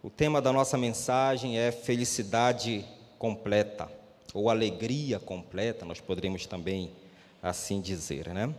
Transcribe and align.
O 0.00 0.08
tema 0.08 0.40
da 0.40 0.52
nossa 0.52 0.78
mensagem 0.78 1.58
é 1.58 1.72
felicidade 1.72 2.84
completa, 3.18 3.90
ou 4.32 4.48
alegria 4.48 5.18
completa, 5.18 5.84
nós 5.84 6.00
poderíamos 6.00 6.46
também 6.46 6.92
assim 7.42 7.80
dizer, 7.80 8.28
né? 8.28 8.54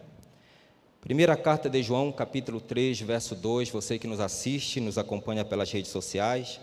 Primeira 0.99 1.37
carta 1.37 1.69
de 1.69 1.81
João, 1.81 2.11
capítulo 2.11 2.59
3, 2.59 2.99
verso 2.99 3.35
2. 3.35 3.69
Você 3.69 3.97
que 3.97 4.05
nos 4.05 4.19
assiste, 4.19 4.81
nos 4.81 4.97
acompanha 4.97 5.45
pelas 5.45 5.71
redes 5.71 5.91
sociais, 5.91 6.59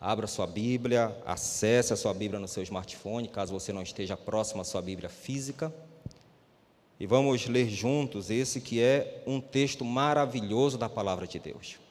abra 0.00 0.28
sua 0.28 0.46
Bíblia, 0.46 1.12
acesse 1.26 1.92
a 1.92 1.96
sua 1.96 2.14
Bíblia 2.14 2.38
no 2.38 2.46
seu 2.46 2.62
smartphone, 2.62 3.26
caso 3.26 3.52
você 3.52 3.72
não 3.72 3.82
esteja 3.82 4.16
próximo 4.16 4.60
à 4.60 4.64
sua 4.64 4.80
Bíblia 4.80 5.08
física. 5.08 5.74
E 7.00 7.06
vamos 7.06 7.48
ler 7.48 7.68
juntos 7.68 8.30
esse 8.30 8.60
que 8.60 8.80
é 8.80 9.24
um 9.26 9.40
texto 9.40 9.84
maravilhoso 9.84 10.78
da 10.78 10.88
palavra 10.88 11.26
de 11.26 11.40
Deus. 11.40 11.82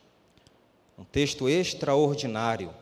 Um 0.98 1.04
texto 1.04 1.50
extraordinário, 1.50 2.74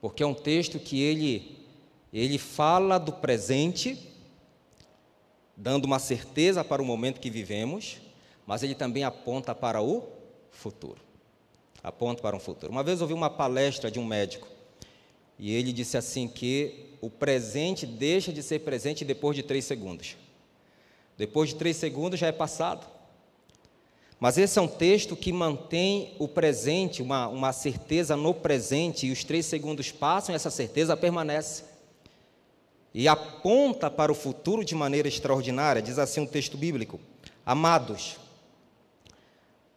porque 0.00 0.22
é 0.22 0.26
um 0.26 0.34
texto 0.34 0.78
que 0.78 1.00
ele 1.00 1.58
ele 2.12 2.36
fala 2.36 2.98
do 2.98 3.12
presente 3.12 3.98
dando 5.56 5.84
uma 5.86 5.98
certeza 5.98 6.62
para 6.62 6.82
o 6.82 6.84
momento 6.84 7.20
que 7.20 7.30
vivemos, 7.30 7.98
mas 8.46 8.62
ele 8.62 8.74
também 8.74 9.04
aponta 9.04 9.54
para 9.54 9.80
o 9.80 10.08
futuro. 10.50 11.00
Aponta 11.82 12.20
para 12.20 12.36
um 12.36 12.40
futuro. 12.40 12.70
Uma 12.70 12.82
vez 12.82 13.00
ouvi 13.00 13.14
uma 13.14 13.30
palestra 13.30 13.90
de 13.90 13.98
um 13.98 14.04
médico 14.04 14.46
e 15.38 15.52
ele 15.54 15.72
disse 15.72 15.96
assim 15.96 16.28
que 16.28 16.96
o 17.00 17.10
presente 17.10 17.86
deixa 17.86 18.32
de 18.32 18.42
ser 18.42 18.60
presente 18.60 19.04
depois 19.04 19.34
de 19.34 19.42
três 19.42 19.64
segundos. 19.64 20.16
Depois 21.16 21.50
de 21.50 21.56
três 21.56 21.76
segundos 21.76 22.20
já 22.20 22.28
é 22.28 22.32
passado. 22.32 22.86
Mas 24.22 24.38
esse 24.38 24.56
é 24.56 24.62
um 24.62 24.68
texto 24.68 25.16
que 25.16 25.32
mantém 25.32 26.14
o 26.16 26.28
presente, 26.28 27.02
uma, 27.02 27.26
uma 27.26 27.52
certeza 27.52 28.16
no 28.16 28.32
presente, 28.32 29.04
e 29.04 29.10
os 29.10 29.24
três 29.24 29.46
segundos 29.46 29.90
passam 29.90 30.32
e 30.32 30.36
essa 30.36 30.48
certeza 30.48 30.96
permanece 30.96 31.64
e 32.94 33.08
aponta 33.08 33.90
para 33.90 34.12
o 34.12 34.14
futuro 34.14 34.64
de 34.64 34.76
maneira 34.76 35.08
extraordinária. 35.08 35.82
Diz 35.82 35.98
assim 35.98 36.20
um 36.20 36.26
texto 36.26 36.56
bíblico: 36.56 37.00
Amados, 37.44 38.16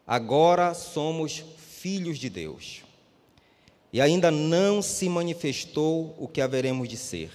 agora 0.06 0.74
somos 0.74 1.42
filhos 1.80 2.16
de 2.16 2.30
Deus, 2.30 2.84
e 3.92 4.00
ainda 4.00 4.30
não 4.30 4.80
se 4.80 5.08
manifestou 5.08 6.14
o 6.20 6.28
que 6.28 6.40
haveremos 6.40 6.88
de 6.88 6.96
ser. 6.96 7.32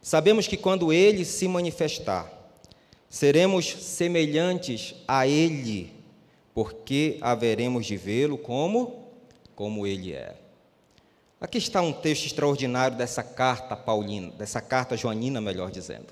Sabemos 0.00 0.48
que 0.48 0.56
quando 0.56 0.94
ele 0.94 1.26
se 1.26 1.46
manifestar, 1.46 2.32
seremos 3.06 3.66
semelhantes 3.66 4.94
a 5.06 5.26
ele, 5.26 5.95
porque 6.56 7.18
haveremos 7.20 7.84
de 7.84 7.98
vê-lo 7.98 8.38
como 8.38 9.04
como 9.54 9.86
ele 9.86 10.14
é. 10.14 10.34
Aqui 11.38 11.58
está 11.58 11.82
um 11.82 11.92
texto 11.92 12.24
extraordinário 12.24 12.96
dessa 12.96 13.22
carta 13.22 13.76
paulina, 13.76 14.30
dessa 14.30 14.62
carta 14.62 14.96
joanina, 14.96 15.38
melhor 15.38 15.70
dizendo. 15.70 16.06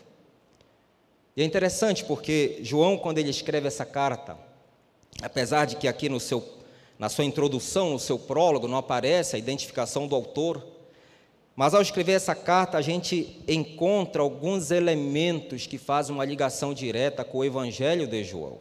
E 1.35 1.41
é 1.41 1.47
interessante 1.47 2.05
porque 2.05 2.59
João, 2.61 2.99
quando 2.99 3.17
ele 3.17 3.31
escreve 3.31 3.69
essa 3.69 3.87
carta, 3.87 4.37
apesar 5.23 5.65
de 5.65 5.77
que 5.77 5.89
aqui 5.89 6.11
no 6.11 6.21
seu, 6.21 6.47
na 6.99 7.09
sua 7.09 7.25
introdução, 7.25 7.89
no 7.89 7.99
seu 7.99 8.19
prólogo, 8.19 8.69
não 8.69 8.77
aparece 8.77 9.37
a 9.37 9.39
identificação 9.39 10.07
do 10.07 10.15
autor, 10.15 10.63
mas 11.57 11.73
ao 11.73 11.81
escrever 11.81 12.13
essa 12.13 12.35
carta, 12.35 12.77
a 12.77 12.83
gente 12.83 13.43
encontra 13.49 14.21
alguns 14.21 14.71
elementos 14.71 15.67
que 15.67 15.79
fazem 15.79 16.15
uma 16.15 16.25
ligação 16.27 16.75
direta 16.75 17.25
com 17.25 17.39
o 17.39 17.45
Evangelho 17.47 18.07
de 18.07 18.23
João. 18.23 18.59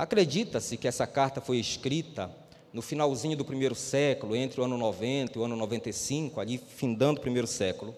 Acredita-se 0.00 0.78
que 0.78 0.88
essa 0.88 1.06
carta 1.06 1.42
foi 1.42 1.58
escrita 1.58 2.30
no 2.72 2.80
finalzinho 2.80 3.36
do 3.36 3.44
primeiro 3.44 3.74
século, 3.74 4.34
entre 4.34 4.58
o 4.58 4.64
ano 4.64 4.78
90 4.78 5.36
e 5.36 5.38
o 5.38 5.44
ano 5.44 5.54
95, 5.56 6.40
ali 6.40 6.56
findando 6.56 7.18
o 7.18 7.20
primeiro 7.20 7.46
século, 7.46 7.94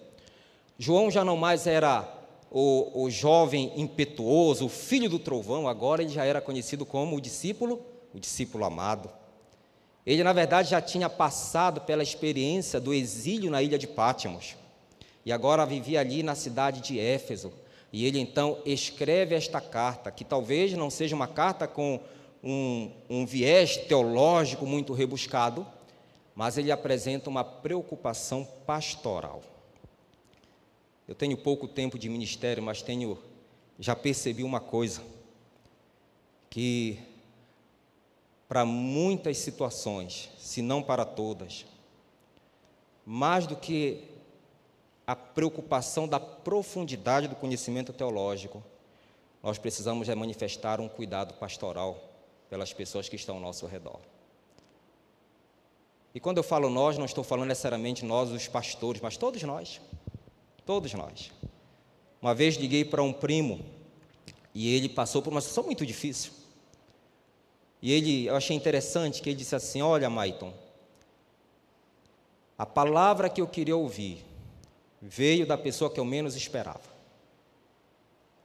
João 0.77 1.09
já 1.09 1.23
não 1.23 1.37
mais 1.37 1.65
era 1.65 2.05
o, 2.51 3.05
o 3.05 3.09
jovem 3.09 3.71
impetuoso, 3.77 4.65
o 4.65 4.69
filho 4.69 5.09
do 5.09 5.17
trovão, 5.17 5.65
agora 5.65 6.01
ele 6.01 6.11
já 6.11 6.25
era 6.25 6.41
conhecido 6.41 6.85
como 6.85 7.15
o 7.15 7.21
discípulo, 7.21 7.81
o 8.13 8.19
discípulo 8.19 8.65
amado. 8.65 9.09
Ele, 10.05 10.25
na 10.25 10.33
verdade, 10.33 10.71
já 10.71 10.81
tinha 10.81 11.09
passado 11.09 11.79
pela 11.79 12.03
experiência 12.03 12.81
do 12.81 12.93
exílio 12.93 13.49
na 13.49 13.61
ilha 13.61 13.77
de 13.77 13.87
Pátimos 13.87 14.57
e 15.25 15.31
agora 15.31 15.65
vivia 15.65 16.01
ali 16.01 16.21
na 16.21 16.35
cidade 16.35 16.81
de 16.81 16.99
Éfeso. 16.99 17.53
E 17.93 18.05
ele 18.05 18.19
então 18.19 18.57
escreve 18.65 19.35
esta 19.35 19.61
carta, 19.61 20.11
que 20.11 20.25
talvez 20.25 20.73
não 20.73 20.89
seja 20.89 21.15
uma 21.15 21.27
carta 21.27 21.67
com 21.67 21.99
um, 22.43 22.91
um 23.07 23.23
viés 23.23 23.77
teológico 23.77 24.65
muito 24.65 24.93
rebuscado, 24.93 25.65
mas 26.33 26.57
ele 26.57 26.71
apresenta 26.71 27.29
uma 27.29 27.43
preocupação 27.43 28.43
pastoral. 28.65 29.43
Eu 31.07 31.13
tenho 31.13 31.37
pouco 31.37 31.67
tempo 31.67 31.99
de 31.99 32.09
ministério, 32.09 32.63
mas 32.63 32.81
tenho 32.81 33.19
já 33.79 33.95
percebi 33.95 34.43
uma 34.43 34.59
coisa 34.59 35.03
que 36.49 36.99
para 38.47 38.65
muitas 38.65 39.37
situações, 39.37 40.29
se 40.37 40.61
não 40.61 40.81
para 40.81 41.05
todas, 41.05 41.65
mais 43.05 43.45
do 43.45 43.55
que 43.55 44.12
a 45.05 45.15
preocupação 45.15 46.07
da 46.07 46.19
profundidade 46.19 47.27
do 47.27 47.35
conhecimento 47.35 47.91
teológico, 47.91 48.63
nós 49.41 49.57
precisamos 49.57 50.07
é 50.07 50.15
manifestar 50.15 50.79
um 50.79 50.87
cuidado 50.87 51.33
pastoral 51.33 52.01
pelas 52.49 52.71
pessoas 52.71 53.09
que 53.09 53.15
estão 53.15 53.35
ao 53.35 53.41
nosso 53.41 53.65
redor. 53.65 53.99
E 56.15 56.19
quando 56.19 56.37
eu 56.37 56.43
falo 56.43 56.69
nós, 56.69 56.97
não 56.97 57.05
estou 57.05 57.23
falando 57.23 57.47
necessariamente 57.47 58.05
nós, 58.05 58.29
os 58.31 58.47
pastores, 58.47 59.01
mas 59.01 59.17
todos 59.17 59.41
nós. 59.43 59.81
Todos 60.65 60.93
nós. 60.93 61.31
Uma 62.21 62.33
vez 62.33 62.55
liguei 62.55 62.85
para 62.85 63.03
um 63.03 63.11
primo 63.11 63.65
e 64.53 64.73
ele 64.73 64.87
passou 64.87 65.21
por 65.21 65.31
uma 65.31 65.41
situação 65.41 65.65
muito 65.65 65.85
difícil. 65.85 66.31
E 67.81 67.91
ele, 67.91 68.27
eu 68.27 68.35
achei 68.35 68.55
interessante 68.55 69.21
que 69.21 69.29
ele 69.29 69.35
disse 69.35 69.55
assim: 69.55 69.81
Olha, 69.81 70.09
Maiton, 70.09 70.53
a 72.57 72.65
palavra 72.65 73.29
que 73.29 73.41
eu 73.41 73.47
queria 73.47 73.75
ouvir 73.75 74.23
veio 75.05 75.45
da 75.45 75.57
pessoa 75.57 75.91
que 75.91 75.99
eu 75.99 76.05
menos 76.05 76.33
esperava. 76.33 76.93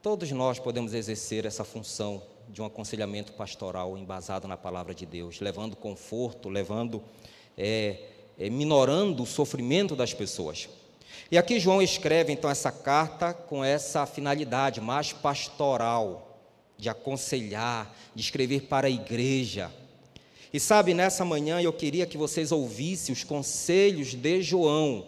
Todos 0.02 0.30
nós 0.32 0.58
podemos 0.58 0.92
exercer 0.92 1.46
essa 1.46 1.62
função 1.62 2.20
de 2.48 2.60
um 2.60 2.64
aconselhamento 2.64 3.32
pastoral 3.32 3.96
embasado 3.96 4.48
na 4.48 4.56
palavra 4.56 4.92
de 4.92 5.06
Deus, 5.06 5.41
levando 5.41 5.76
conforto, 5.76 6.48
levando, 6.48 7.02
é, 7.56 7.98
é, 8.36 8.50
minorando 8.50 9.22
o 9.22 9.26
sofrimento 9.26 9.94
das 9.94 10.12
pessoas. 10.12 10.69
E 11.30 11.38
aqui 11.38 11.60
João 11.60 11.80
escreve 11.80 12.32
então 12.32 12.50
essa 12.50 12.72
carta 12.72 13.32
com 13.32 13.62
essa 13.62 14.04
finalidade 14.04 14.80
mais 14.80 15.12
pastoral, 15.12 16.40
de 16.76 16.88
aconselhar, 16.88 17.94
de 18.14 18.22
escrever 18.22 18.62
para 18.62 18.88
a 18.88 18.90
igreja. 18.90 19.70
E 20.52 20.58
sabe, 20.58 20.94
nessa 20.94 21.25
manhã 21.25 21.60
eu 21.60 21.72
queria 21.72 22.06
que 22.06 22.16
vocês 22.16 22.50
ouvissem 22.50 23.12
os 23.12 23.22
conselhos 23.22 24.14
de 24.14 24.42
João, 24.42 25.06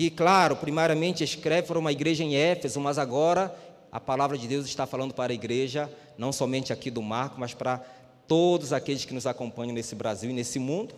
que, 0.00 0.08
claro, 0.08 0.56
primariamente 0.56 1.22
escreve 1.22 1.68
para 1.68 1.78
uma 1.78 1.92
igreja 1.92 2.24
em 2.24 2.34
Éfeso, 2.34 2.80
mas 2.80 2.96
agora 2.96 3.54
a 3.92 4.00
palavra 4.00 4.38
de 4.38 4.48
Deus 4.48 4.64
está 4.64 4.86
falando 4.86 5.12
para 5.12 5.30
a 5.30 5.34
igreja, 5.34 5.92
não 6.16 6.32
somente 6.32 6.72
aqui 6.72 6.90
do 6.90 7.02
Marco, 7.02 7.38
mas 7.38 7.52
para 7.52 7.84
todos 8.26 8.72
aqueles 8.72 9.04
que 9.04 9.12
nos 9.12 9.26
acompanham 9.26 9.74
nesse 9.74 9.94
Brasil 9.94 10.30
e 10.30 10.32
nesse 10.32 10.58
mundo. 10.58 10.94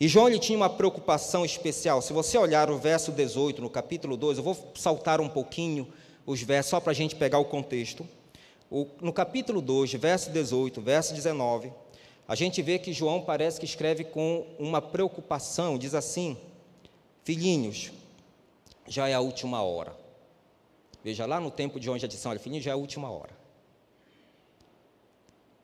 E 0.00 0.08
João 0.08 0.26
ele 0.26 0.40
tinha 0.40 0.58
uma 0.58 0.68
preocupação 0.68 1.44
especial. 1.44 2.02
Se 2.02 2.12
você 2.12 2.36
olhar 2.36 2.68
o 2.68 2.76
verso 2.76 3.12
18 3.12 3.62
no 3.62 3.70
capítulo 3.70 4.16
2, 4.16 4.38
eu 4.38 4.42
vou 4.42 4.72
saltar 4.74 5.20
um 5.20 5.28
pouquinho 5.28 5.86
os 6.26 6.42
versos 6.42 6.70
só 6.70 6.80
para 6.80 6.90
a 6.90 6.94
gente 6.94 7.14
pegar 7.14 7.38
o 7.38 7.44
contexto. 7.44 8.04
O, 8.68 8.88
no 9.00 9.12
capítulo 9.12 9.62
2, 9.62 9.92
verso 9.92 10.28
18, 10.28 10.80
verso 10.80 11.14
19, 11.14 11.72
a 12.26 12.34
gente 12.34 12.60
vê 12.62 12.80
que 12.80 12.92
João 12.92 13.20
parece 13.20 13.60
que 13.60 13.66
escreve 13.66 14.02
com 14.02 14.44
uma 14.58 14.82
preocupação, 14.82 15.78
diz 15.78 15.94
assim: 15.94 16.36
Filhinhos, 17.24 17.92
já 18.86 19.08
é 19.08 19.14
a 19.14 19.20
última 19.20 19.62
hora. 19.62 19.96
Veja, 21.04 21.26
lá 21.26 21.40
no 21.40 21.50
tempo 21.50 21.78
de 21.78 21.86
João 21.86 21.98
já 21.98 22.06
disse, 22.06 22.26
olha, 22.26 22.38
filhinho, 22.38 22.62
já 22.62 22.70
é 22.70 22.74
a 22.74 22.76
última 22.76 23.10
hora. 23.10 23.30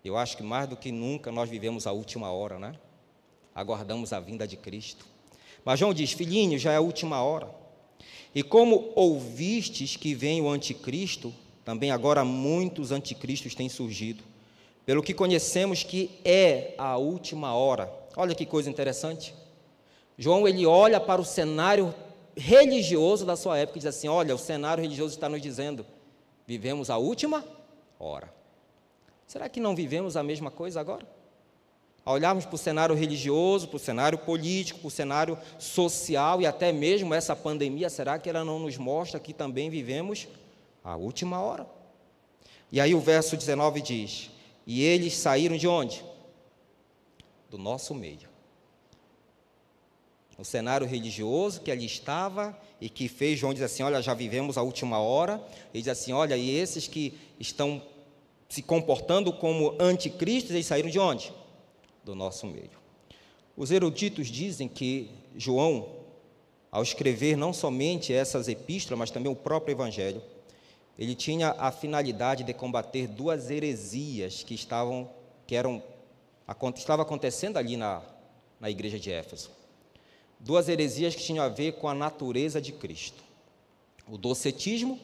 Eu 0.05 0.17
acho 0.17 0.37
que 0.37 0.43
mais 0.43 0.69
do 0.69 0.77
que 0.77 0.91
nunca 0.91 1.31
nós 1.31 1.49
vivemos 1.49 1.87
a 1.87 1.93
última 1.93 2.31
hora, 2.31 2.59
né? 2.59 2.75
Aguardamos 3.55 4.13
a 4.13 4.21
vinda 4.21 4.47
de 4.47 4.57
Cristo. 4.57 5.05
Mas 5.65 5.81
João 5.81 5.93
diz, 5.93 6.13
filhinho, 6.13 6.59
já 6.59 6.73
é 6.73 6.77
a 6.77 6.81
última 6.81 7.23
hora. 7.23 7.51
E 8.35 8.43
como 8.43 8.93
ouvistes 8.95 9.97
que 9.97 10.15
vem 10.15 10.41
o 10.41 10.49
anticristo, 10.49 11.35
também 11.65 11.91
agora 11.91 12.25
muitos 12.25 12.93
anticristos 12.93 13.55
têm 13.55 13.69
surgido. 13.69 14.23
Pelo 14.87 15.03
que 15.03 15.13
conhecemos 15.13 15.83
que 15.83 16.11
é 16.25 16.75
a 16.79 16.97
última 16.97 17.55
hora. 17.55 17.93
Olha 18.17 18.35
que 18.35 18.47
coisa 18.47 18.71
interessante. 18.71 19.35
João 20.19 20.47
ele 20.47 20.67
olha 20.67 21.01
para 21.01 21.21
o 21.21 21.25
cenário 21.25 21.95
religioso 22.37 23.25
da 23.25 23.37
sua 23.37 23.57
época 23.57 23.79
e 23.79 23.81
diz 23.81 23.87
assim: 23.87 24.09
olha, 24.09 24.35
o 24.35 24.39
cenário 24.39 24.83
religioso 24.83 25.15
está 25.15 25.29
nos 25.29 25.41
dizendo, 25.41 25.87
vivemos 26.47 26.91
a 26.91 26.99
última 26.99 27.45
hora. 27.99 28.33
Será 29.27 29.49
que 29.49 29.61
não 29.61 29.77
vivemos 29.77 30.17
a 30.17 30.23
mesma 30.23 30.51
coisa 30.51 30.81
agora? 30.81 31.07
a 32.09 32.13
olharmos 32.13 32.47
para 32.47 32.55
o 32.55 32.59
cenário 32.59 32.95
religioso, 32.95 33.69
para 33.69 33.77
o 33.77 33.79
cenário 33.79 34.17
político, 34.17 34.81
para 34.81 34.89
o 34.89 34.91
cenário 34.91 35.39
social 35.59 36.41
e 36.41 36.47
até 36.47 36.73
mesmo 36.73 37.13
essa 37.13 37.37
pandemia, 37.37 37.91
será 37.91 38.19
que 38.19 38.31
ela 38.31 38.43
não 38.43 38.59
nos 38.59 38.79
mostra 38.79 39.21
que 39.21 39.35
também 39.35 39.69
vivemos 39.69 40.27
a 40.83 40.97
última 40.97 41.39
hora? 41.39 41.67
E 42.73 42.81
aí 42.81 42.95
o 42.95 43.01
verso 43.01 43.37
19 43.37 43.83
diz: 43.83 44.31
E 44.67 44.83
eles 44.83 45.19
saíram 45.19 45.59
de 45.59 45.69
onde? 45.69 46.03
Do 47.51 47.59
nosso 47.59 47.95
meio. 47.95 48.28
O 50.39 50.45
cenário 50.45 50.87
religioso 50.87 51.61
que 51.61 51.71
ali 51.71 51.85
estava 51.85 52.57
e 52.81 52.89
que 52.89 53.09
fez 53.09 53.41
João 53.41 53.53
dizer 53.53 53.65
assim: 53.65 53.83
Olha, 53.83 54.01
já 54.01 54.15
vivemos 54.15 54.57
a 54.57 54.63
última 54.63 55.01
hora. 55.01 55.43
Ele 55.75 55.83
diz 55.83 55.89
assim: 55.89 56.13
Olha, 56.13 56.37
e 56.37 56.49
esses 56.49 56.87
que 56.87 57.19
estão 57.41 57.83
se 58.49 58.63
comportando 58.63 59.33
como 59.33 59.77
anticristos, 59.81 60.53
eles 60.53 60.67
saíram 60.67 60.89
de 60.89 60.99
onde? 60.99 61.33
Do 62.05 62.15
nosso 62.15 62.47
meio. 62.47 62.71
Os 63.57 63.73
eruditos 63.73 64.29
dizem 64.29 64.69
que 64.69 65.11
João, 65.37 65.89
ao 66.71 66.85
escrever 66.85 67.37
não 67.37 67.53
somente 67.53 68.13
essas 68.13 68.47
epístolas, 68.47 68.97
mas 68.97 69.11
também 69.11 69.31
o 69.31 69.37
próprio 69.37 69.75
Evangelho, 69.75 70.23
ele 70.97 71.17
tinha 71.17 71.51
a 71.59 71.73
finalidade 71.73 72.45
de 72.45 72.55
combater 72.55 73.09
duas 73.09 73.51
heresias 73.51 74.45
que 74.45 74.55
estavam, 74.55 75.11
que 75.49 75.57
eram, 75.57 75.83
estava 76.77 77.03
acontecendo 77.03 77.57
ali 77.57 77.77
na, 77.77 78.03
na 78.61 78.71
igreja 78.71 79.01
de 79.01 79.11
Éfeso. 79.11 79.58
Duas 80.41 80.69
heresias 80.69 81.15
que 81.15 81.23
tinham 81.23 81.45
a 81.45 81.49
ver 81.49 81.73
com 81.73 81.89
a 81.89 81.95
natureza 81.95 82.61
de 82.61 82.73
Cristo. 82.73 83.23
O 84.09 84.17
docetismo, 84.17 84.99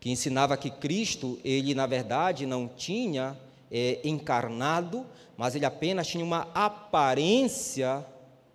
que 0.00 0.10
ensinava 0.10 0.56
que 0.56 0.70
Cristo, 0.70 1.38
ele 1.44 1.74
na 1.74 1.86
verdade 1.86 2.46
não 2.46 2.68
tinha 2.68 3.36
é, 3.70 4.00
encarnado, 4.04 5.06
mas 5.36 5.54
ele 5.54 5.64
apenas 5.64 6.06
tinha 6.06 6.24
uma 6.24 6.48
aparência 6.54 8.04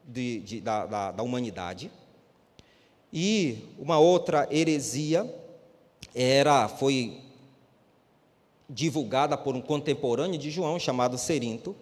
de, 0.06 0.40
de, 0.42 0.62
da, 0.62 0.86
da, 0.86 1.12
da 1.12 1.24
humanidade. 1.24 1.90
E 3.12 3.60
uma 3.78 4.00
outra 4.00 4.48
heresia, 4.52 5.32
era 6.14 6.68
foi 6.68 7.22
divulgada 8.70 9.38
por 9.38 9.56
um 9.56 9.62
contemporâneo 9.62 10.38
de 10.38 10.50
João 10.50 10.80
chamado 10.80 11.18
Serinto, 11.18 11.76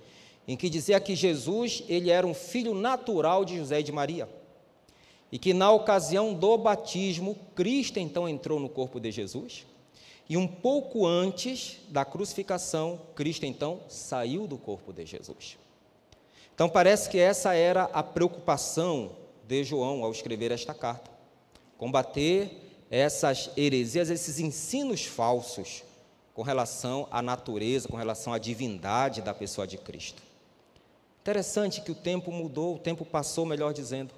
em 0.48 0.58
que 0.58 0.70
dizia 0.70 1.00
que 1.00 1.16
Jesus 1.16 1.84
ele 1.88 2.10
era 2.10 2.26
um 2.26 2.34
filho 2.34 2.74
natural 2.74 3.46
de 3.46 3.58
José 3.58 3.80
e 3.80 3.84
de 3.84 3.92
Maria. 3.92 4.28
E 5.32 5.40
que 5.40 5.54
na 5.54 5.72
ocasião 5.72 6.34
do 6.34 6.58
batismo, 6.58 7.38
Cristo 7.56 8.00
então 8.00 8.28
entrou 8.28 8.60
no 8.60 8.68
corpo 8.68 9.00
de 9.00 9.12
Jesus. 9.12 9.66
E 10.28 10.36
um 10.36 10.48
pouco 10.48 11.06
antes 11.06 11.80
da 11.90 12.04
crucificação, 12.04 13.00
Cristo 13.16 13.46
então 13.46 13.82
saiu 13.88 14.48
do 14.48 14.58
corpo 14.58 14.92
de 14.92 15.06
Jesus. 15.06 15.58
Então 16.54 16.70
parece 16.70 17.10
que 17.10 17.18
essa 17.18 17.54
era 17.54 17.84
a 17.86 18.04
preocupação 18.04 19.12
de 19.48 19.64
João 19.64 20.04
ao 20.04 20.12
escrever 20.12 20.52
esta 20.52 20.74
carta: 20.74 21.10
combater 21.78 22.86
essas 22.90 23.50
heresias, 23.56 24.10
esses 24.10 24.40
ensinos 24.40 25.06
falsos 25.06 25.84
com 26.34 26.42
relação 26.42 27.08
à 27.12 27.22
natureza, 27.22 27.88
com 27.88 27.98
relação 27.98 28.34
à 28.34 28.38
divindade 28.38 29.22
da 29.22 29.34
pessoa 29.34 29.66
de 29.66 29.78
Cristo. 29.78 30.22
Interessante 31.22 31.82
que 31.82 31.92
o 31.92 31.96
tempo 31.96 32.32
mudou, 32.32 32.76
o 32.76 32.80
tempo 32.80 33.06
passou, 33.06 33.46
melhor 33.46 33.74
dizendo, 33.74 34.12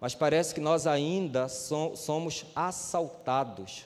mas 0.00 0.14
parece 0.14 0.54
que 0.54 0.60
nós 0.60 0.86
ainda 0.86 1.48
somos 1.48 2.46
assaltados 2.54 3.84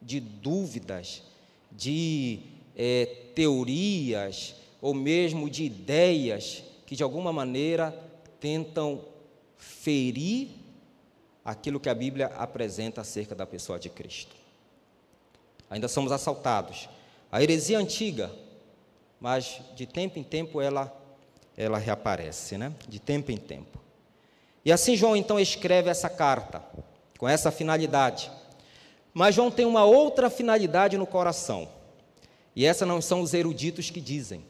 de 0.00 0.20
dúvidas, 0.20 1.24
de 1.72 2.38
é, 2.76 3.06
teorias 3.34 4.54
ou 4.80 4.94
mesmo 4.94 5.50
de 5.50 5.64
ideias 5.64 6.62
que 6.86 6.94
de 6.94 7.02
alguma 7.02 7.32
maneira 7.32 7.90
tentam 8.38 9.04
ferir 9.56 10.50
aquilo 11.44 11.80
que 11.80 11.88
a 11.88 11.94
Bíblia 11.94 12.28
apresenta 12.36 13.00
acerca 13.00 13.34
da 13.34 13.44
pessoa 13.44 13.80
de 13.80 13.88
Cristo. 13.88 14.36
Ainda 15.68 15.88
somos 15.88 16.12
assaltados. 16.12 16.88
A 17.32 17.42
heresia 17.42 17.80
antiga, 17.80 18.30
mas 19.20 19.60
de 19.74 19.86
tempo 19.86 20.20
em 20.20 20.22
tempo 20.22 20.60
ela 20.60 20.97
ela 21.58 21.76
reaparece, 21.76 22.56
né? 22.56 22.72
De 22.88 23.00
tempo 23.00 23.32
em 23.32 23.36
tempo. 23.36 23.80
E 24.64 24.70
assim 24.70 24.94
João 24.94 25.16
então 25.16 25.40
escreve 25.40 25.90
essa 25.90 26.08
carta 26.08 26.62
com 27.18 27.28
essa 27.28 27.50
finalidade. 27.50 28.30
Mas 29.12 29.34
João 29.34 29.50
tem 29.50 29.66
uma 29.66 29.84
outra 29.84 30.30
finalidade 30.30 30.96
no 30.96 31.06
coração. 31.06 31.68
E 32.54 32.64
essa 32.64 32.86
não 32.86 33.02
são 33.02 33.22
os 33.22 33.34
eruditos 33.34 33.90
que 33.90 34.00
dizem. 34.00 34.44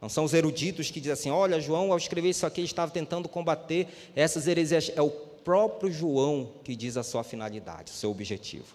Não 0.00 0.10
são 0.10 0.24
os 0.24 0.34
eruditos 0.34 0.90
que 0.90 1.00
dizem 1.00 1.12
assim: 1.12 1.30
olha, 1.30 1.58
João, 1.58 1.90
ao 1.90 1.96
escrever 1.96 2.28
isso 2.28 2.44
aqui, 2.44 2.60
estava 2.60 2.90
tentando 2.90 3.26
combater 3.26 3.88
essas 4.14 4.46
heresias. 4.46 4.92
É 4.94 5.00
o 5.00 5.10
próprio 5.10 5.90
João 5.90 6.52
que 6.62 6.76
diz 6.76 6.98
a 6.98 7.02
sua 7.02 7.24
finalidade, 7.24 7.92
o 7.92 7.94
seu 7.94 8.10
objetivo. 8.10 8.66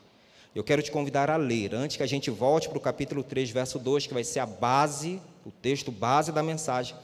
Eu 0.55 0.63
quero 0.63 0.81
te 0.81 0.89
convidar 0.89 1.29
a 1.29 1.35
ler, 1.35 1.75
antes 1.75 1.97
que 1.97 2.03
a 2.03 2.07
gente 2.07 2.31
volte 2.31 2.69
para 2.69 2.77
o 2.77 2.81
capítulo 2.81 3.23
3, 3.23 3.51
verso 3.51 3.77
2, 3.77 4.07
que 4.07 4.13
vai 4.13 4.23
ser 4.23 4.39
a 4.39 4.45
base, 4.45 5.21
o 5.45 5.51
texto 5.51 5.91
base 5.91 6.31
da 6.31 6.41
mensagem. 6.41 6.95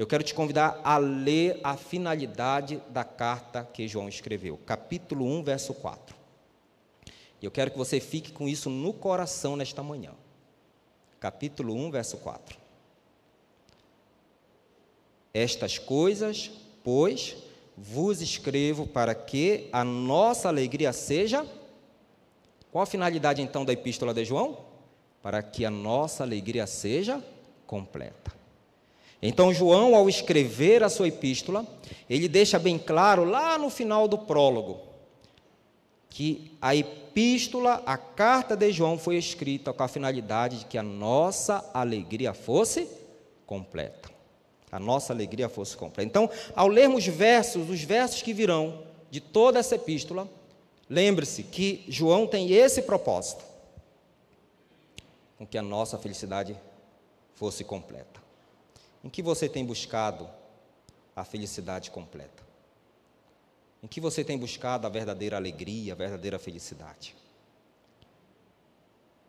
Eu 0.00 0.06
quero 0.06 0.24
te 0.24 0.32
convidar 0.32 0.80
a 0.82 0.96
ler 0.96 1.60
a 1.62 1.76
finalidade 1.76 2.82
da 2.88 3.04
carta 3.04 3.62
que 3.70 3.86
João 3.86 4.08
escreveu, 4.08 4.58
capítulo 4.64 5.26
1, 5.26 5.42
verso 5.44 5.74
4. 5.74 6.16
E 7.42 7.44
eu 7.44 7.50
quero 7.50 7.70
que 7.70 7.76
você 7.76 8.00
fique 8.00 8.32
com 8.32 8.48
isso 8.48 8.70
no 8.70 8.94
coração 8.94 9.56
nesta 9.56 9.82
manhã. 9.82 10.12
Capítulo 11.20 11.74
1, 11.74 11.90
verso 11.90 12.16
4. 12.16 12.56
Estas 15.34 15.76
coisas, 15.76 16.50
pois, 16.82 17.36
vos 17.76 18.22
escrevo 18.22 18.86
para 18.86 19.14
que 19.14 19.68
a 19.70 19.84
nossa 19.84 20.48
alegria 20.48 20.94
seja. 20.94 21.46
Qual 22.72 22.82
a 22.82 22.86
finalidade 22.86 23.42
então 23.42 23.66
da 23.66 23.74
epístola 23.74 24.14
de 24.14 24.24
João? 24.24 24.64
Para 25.22 25.42
que 25.42 25.62
a 25.62 25.70
nossa 25.70 26.22
alegria 26.22 26.66
seja 26.66 27.22
completa. 27.66 28.39
Então, 29.22 29.52
João, 29.52 29.94
ao 29.94 30.08
escrever 30.08 30.82
a 30.82 30.88
sua 30.88 31.08
epístola, 31.08 31.66
ele 32.08 32.28
deixa 32.28 32.58
bem 32.58 32.78
claro 32.78 33.24
lá 33.24 33.58
no 33.58 33.68
final 33.68 34.08
do 34.08 34.18
prólogo 34.18 34.80
que 36.08 36.52
a 36.60 36.74
epístola, 36.74 37.82
a 37.86 37.96
carta 37.96 38.56
de 38.56 38.72
João 38.72 38.98
foi 38.98 39.16
escrita 39.16 39.72
com 39.72 39.82
a 39.82 39.88
finalidade 39.88 40.60
de 40.60 40.64
que 40.64 40.76
a 40.76 40.82
nossa 40.82 41.70
alegria 41.72 42.34
fosse 42.34 42.88
completa 43.46 44.10
a 44.70 44.78
nossa 44.78 45.12
alegria 45.12 45.48
fosse 45.48 45.76
completa. 45.76 46.08
Então, 46.08 46.30
ao 46.54 46.68
lermos 46.68 47.06
versos, 47.06 47.68
os 47.68 47.82
versos 47.82 48.22
que 48.22 48.32
virão 48.32 48.82
de 49.10 49.20
toda 49.20 49.58
essa 49.58 49.74
epístola, 49.74 50.28
lembre-se 50.88 51.42
que 51.42 51.84
João 51.88 52.26
tem 52.26 52.52
esse 52.52 52.82
propósito, 52.82 53.44
com 55.36 55.46
que 55.46 55.58
a 55.58 55.62
nossa 55.62 55.98
felicidade 55.98 56.56
fosse 57.34 57.64
completa. 57.64 58.20
Em 59.02 59.08
que 59.08 59.22
você 59.22 59.48
tem 59.48 59.64
buscado 59.64 60.28
a 61.16 61.24
felicidade 61.24 61.90
completa? 61.90 62.42
Em 63.82 63.86
que 63.86 64.00
você 64.00 64.22
tem 64.22 64.36
buscado 64.36 64.86
a 64.86 64.90
verdadeira 64.90 65.36
alegria, 65.36 65.94
a 65.94 65.96
verdadeira 65.96 66.38
felicidade? 66.38 67.16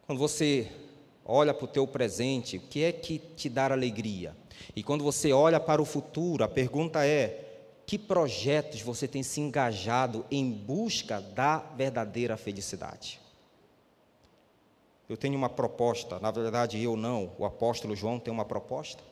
Quando 0.05 0.19
você 0.19 0.69
olha 1.25 1.53
para 1.53 1.65
o 1.65 1.67
teu 1.69 1.87
presente, 1.87 2.57
o 2.57 2.61
que 2.61 2.83
é 2.83 2.91
que 2.91 3.17
te 3.19 3.47
dá 3.47 3.71
alegria? 3.71 4.35
E 4.75 4.83
quando 4.83 5.03
você 5.03 5.31
olha 5.31 5.59
para 5.59 5.81
o 5.81 5.85
futuro, 5.85 6.43
a 6.43 6.49
pergunta 6.49 7.05
é: 7.05 7.51
que 7.85 7.97
projetos 7.97 8.81
você 8.81 9.07
tem 9.07 9.23
se 9.23 9.39
engajado 9.39 10.25
em 10.29 10.51
busca 10.51 11.21
da 11.21 11.59
verdadeira 11.59 12.35
felicidade? 12.35 13.21
Eu 15.07 15.17
tenho 15.17 15.35
uma 15.35 15.49
proposta, 15.49 16.19
na 16.19 16.31
verdade 16.31 16.81
eu 16.81 16.95
não, 16.95 17.31
o 17.37 17.45
apóstolo 17.45 17.95
João 17.95 18.19
tem 18.19 18.33
uma 18.33 18.45
proposta. 18.45 19.10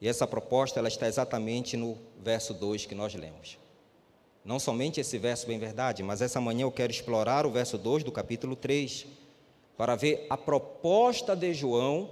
E 0.00 0.08
essa 0.08 0.26
proposta 0.26 0.78
ela 0.78 0.88
está 0.88 1.06
exatamente 1.06 1.76
no 1.76 1.98
verso 2.22 2.54
2 2.54 2.86
que 2.86 2.94
nós 2.94 3.14
lemos. 3.14 3.58
Não 4.44 4.58
somente 4.58 5.00
esse 5.00 5.18
verso 5.18 5.46
bem 5.46 5.58
verdade, 5.58 6.02
mas 6.02 6.22
essa 6.22 6.40
manhã 6.40 6.62
eu 6.62 6.72
quero 6.72 6.90
explorar 6.90 7.44
o 7.44 7.50
verso 7.50 7.76
2 7.76 8.02
do 8.04 8.10
capítulo 8.10 8.56
3, 8.56 9.06
para 9.76 9.96
ver 9.96 10.26
a 10.28 10.36
proposta 10.36 11.34
de 11.34 11.54
João 11.54 12.10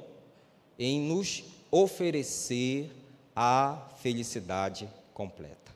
em 0.78 1.00
nos 1.00 1.45
oferecer 1.71 2.90
a 3.37 3.88
felicidade 4.00 4.88
completa. 5.12 5.73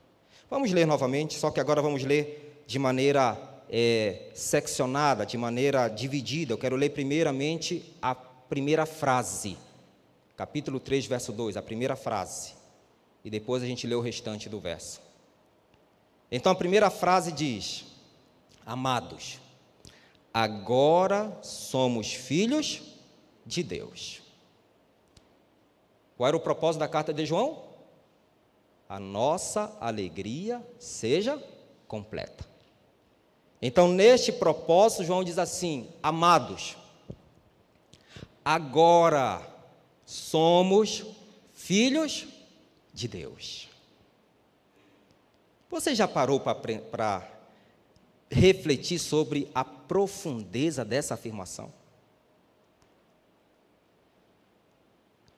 Vamos 0.49 0.71
ler 0.71 0.85
novamente, 0.85 1.37
só 1.37 1.51
que 1.51 1.59
agora 1.59 1.81
vamos 1.81 2.03
ler 2.03 2.63
de 2.65 2.79
maneira 2.79 3.37
é, 3.69 4.29
seccionada, 4.33 5.25
de 5.25 5.37
maneira 5.37 5.87
dividida. 5.87 6.53
Eu 6.53 6.57
quero 6.57 6.75
ler 6.75 6.89
primeiramente 6.89 7.83
a 8.01 8.15
primeira 8.15 8.85
frase, 8.85 9.57
capítulo 10.35 10.79
3, 10.79 11.05
verso 11.05 11.31
2, 11.31 11.57
a 11.57 11.61
primeira 11.61 11.95
frase, 11.95 12.53
e 13.23 13.29
depois 13.29 13.63
a 13.63 13.65
gente 13.65 13.87
lê 13.87 13.95
o 13.95 14.01
restante 14.01 14.49
do 14.49 14.59
verso. 14.59 15.01
Então 16.31 16.51
a 16.51 16.55
primeira 16.55 16.89
frase 16.89 17.31
diz: 17.31 17.85
Amados, 18.65 19.39
agora 20.33 21.37
somos 21.41 22.13
filhos 22.13 22.81
de 23.45 23.61
Deus. 23.61 24.21
Qual 26.17 26.27
era 26.27 26.37
o 26.37 26.39
propósito 26.39 26.79
da 26.79 26.87
carta 26.87 27.13
de 27.13 27.25
João? 27.25 27.63
A 28.87 28.99
nossa 28.99 29.75
alegria 29.79 30.65
seja 30.79 31.41
completa. 31.87 32.45
Então, 33.61 33.87
neste 33.87 34.31
propósito, 34.31 35.03
João 35.03 35.23
diz 35.23 35.37
assim: 35.37 35.89
Amados, 36.01 36.75
agora 38.43 39.52
somos 40.13 41.03
filhos 41.55 42.27
de 42.93 43.07
Deus. 43.07 43.67
Você 45.71 45.95
já 45.95 46.07
parou 46.07 46.39
para 46.39 47.27
refletir 48.29 48.99
sobre 48.99 49.49
a 49.55 49.65
profundeza 49.65 50.85
dessa 50.85 51.15
afirmação? 51.15 51.73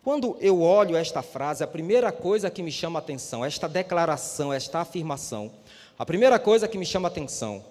Quando 0.04 0.38
eu 0.42 0.62
olho 0.62 0.98
esta 0.98 1.22
frase, 1.22 1.64
a 1.64 1.68
primeira 1.68 2.12
coisa 2.12 2.52
que 2.52 2.62
me 2.62 2.72
chama 2.72 3.00
a 3.00 3.02
atenção, 3.02 3.46
esta 3.46 3.70
declaração, 3.70 4.52
esta 4.52 4.82
afirmação, 4.82 5.54
a 5.98 6.06
primeira 6.06 6.38
coisa 6.38 6.68
que 6.68 6.78
me 6.78 6.86
chama 6.86 7.08
a 7.08 7.12
atenção 7.12 7.64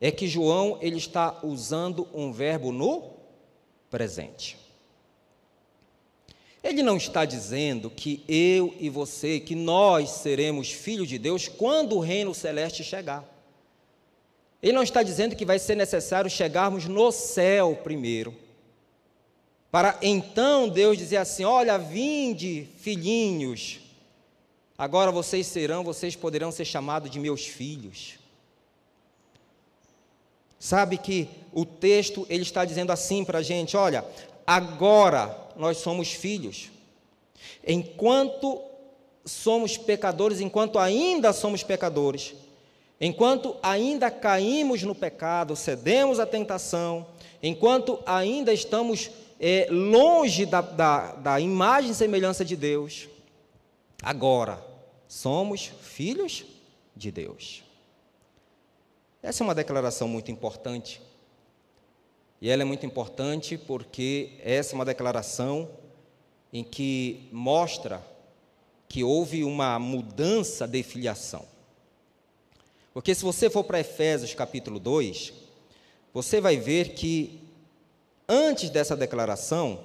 é 0.00 0.10
que 0.10 0.26
João 0.26 0.78
ele 0.80 0.96
está 0.96 1.38
usando 1.42 2.08
um 2.14 2.32
verbo 2.32 2.72
no 2.72 3.10
presente. 3.90 4.67
Ele 6.68 6.82
não 6.82 6.98
está 6.98 7.24
dizendo 7.24 7.88
que 7.88 8.22
eu 8.28 8.74
e 8.78 8.90
você, 8.90 9.40
que 9.40 9.54
nós 9.54 10.10
seremos 10.10 10.70
filhos 10.70 11.08
de 11.08 11.18
Deus 11.18 11.48
quando 11.48 11.96
o 11.96 11.98
reino 11.98 12.34
celeste 12.34 12.84
chegar. 12.84 13.24
Ele 14.62 14.74
não 14.74 14.82
está 14.82 15.02
dizendo 15.02 15.34
que 15.34 15.46
vai 15.46 15.58
ser 15.58 15.76
necessário 15.76 16.30
chegarmos 16.30 16.84
no 16.84 17.10
céu 17.10 17.74
primeiro. 17.82 18.36
Para 19.70 19.98
então 20.02 20.68
Deus 20.68 20.98
dizer 20.98 21.16
assim: 21.16 21.42
Olha, 21.42 21.78
vinde, 21.78 22.68
filhinhos, 22.76 23.80
agora 24.76 25.10
vocês 25.10 25.46
serão, 25.46 25.82
vocês 25.82 26.14
poderão 26.14 26.52
ser 26.52 26.66
chamados 26.66 27.10
de 27.10 27.18
meus 27.18 27.46
filhos. 27.46 28.18
Sabe 30.60 30.98
que 30.98 31.30
o 31.50 31.64
texto 31.64 32.26
ele 32.28 32.42
está 32.42 32.66
dizendo 32.66 32.92
assim 32.92 33.24
para 33.24 33.38
a 33.38 33.42
gente: 33.42 33.74
olha, 33.74 34.04
agora 34.46 35.47
nós 35.58 35.78
somos 35.78 36.12
filhos. 36.12 36.70
Enquanto 37.66 38.62
somos 39.24 39.76
pecadores, 39.76 40.40
enquanto 40.40 40.78
ainda 40.78 41.32
somos 41.32 41.62
pecadores, 41.62 42.34
enquanto 43.00 43.56
ainda 43.62 44.10
caímos 44.10 44.82
no 44.82 44.94
pecado, 44.94 45.54
cedemos 45.56 46.20
à 46.20 46.26
tentação, 46.26 47.06
enquanto 47.42 48.00
ainda 48.06 48.52
estamos 48.52 49.10
é, 49.40 49.66
longe 49.70 50.46
da, 50.46 50.60
da, 50.60 51.12
da 51.12 51.40
imagem 51.40 51.90
e 51.90 51.94
semelhança 51.94 52.44
de 52.44 52.56
Deus, 52.56 53.08
agora 54.02 54.64
somos 55.06 55.72
filhos 55.82 56.44
de 56.96 57.10
Deus. 57.10 57.62
Essa 59.22 59.42
é 59.42 59.44
uma 59.44 59.54
declaração 59.54 60.06
muito 60.08 60.30
importante 60.30 61.02
e 62.40 62.48
ela 62.48 62.62
é 62.62 62.64
muito 62.64 62.86
importante 62.86 63.58
porque 63.58 64.32
essa 64.42 64.72
é 64.72 64.76
uma 64.76 64.84
declaração 64.84 65.68
em 66.52 66.62
que 66.62 67.28
mostra 67.32 68.02
que 68.88 69.04
houve 69.04 69.44
uma 69.44 69.78
mudança 69.78 70.66
de 70.66 70.82
filiação. 70.82 71.44
Porque 72.94 73.14
se 73.14 73.22
você 73.22 73.50
for 73.50 73.64
para 73.64 73.80
Efésios 73.80 74.34
capítulo 74.34 74.78
2, 74.78 75.32
você 76.14 76.40
vai 76.40 76.56
ver 76.56 76.94
que 76.94 77.40
antes 78.28 78.70
dessa 78.70 78.96
declaração, 78.96 79.80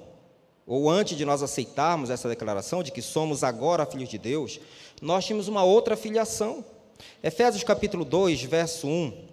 ou 0.66 0.88
antes 0.88 1.16
de 1.16 1.24
nós 1.24 1.42
aceitarmos 1.42 2.08
essa 2.08 2.28
declaração 2.28 2.82
de 2.82 2.90
que 2.90 3.02
somos 3.02 3.44
agora 3.44 3.84
filhos 3.84 4.08
de 4.08 4.16
Deus, 4.16 4.58
nós 5.02 5.26
tínhamos 5.26 5.48
uma 5.48 5.62
outra 5.62 5.96
filiação. 5.96 6.64
Efésios 7.22 7.62
capítulo 7.62 8.04
2, 8.04 8.42
verso 8.44 8.86
1 8.86 9.28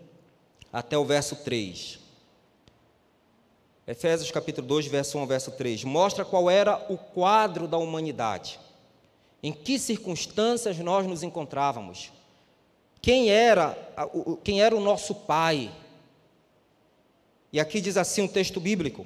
até 0.74 0.98
o 0.98 1.06
verso 1.06 1.38
3. 1.38 2.01
Efésios 3.88 4.30
capítulo 4.30 4.68
2, 4.68 4.88
verso 4.88 5.18
1 5.18 5.26
verso 5.26 5.52
3, 5.52 5.84
mostra 5.84 6.24
qual 6.24 6.50
era 6.50 6.86
o 6.88 6.98
quadro 6.98 7.68
da 7.68 7.78
humanidade. 7.78 8.60
Em 9.42 9.52
que 9.52 9.80
circunstâncias 9.80 10.78
nós 10.78 11.08
nos 11.08 11.24
encontrávamos? 11.24 12.12
Quem 13.02 13.30
era, 13.30 13.76
quem 14.44 14.62
era 14.62 14.76
o 14.76 14.80
nosso 14.80 15.16
pai? 15.16 15.72
E 17.52 17.60
aqui 17.60 17.82
diz 17.82 17.98
assim 17.98 18.22
um 18.22 18.28
texto 18.28 18.60
bíblico: 18.60 19.06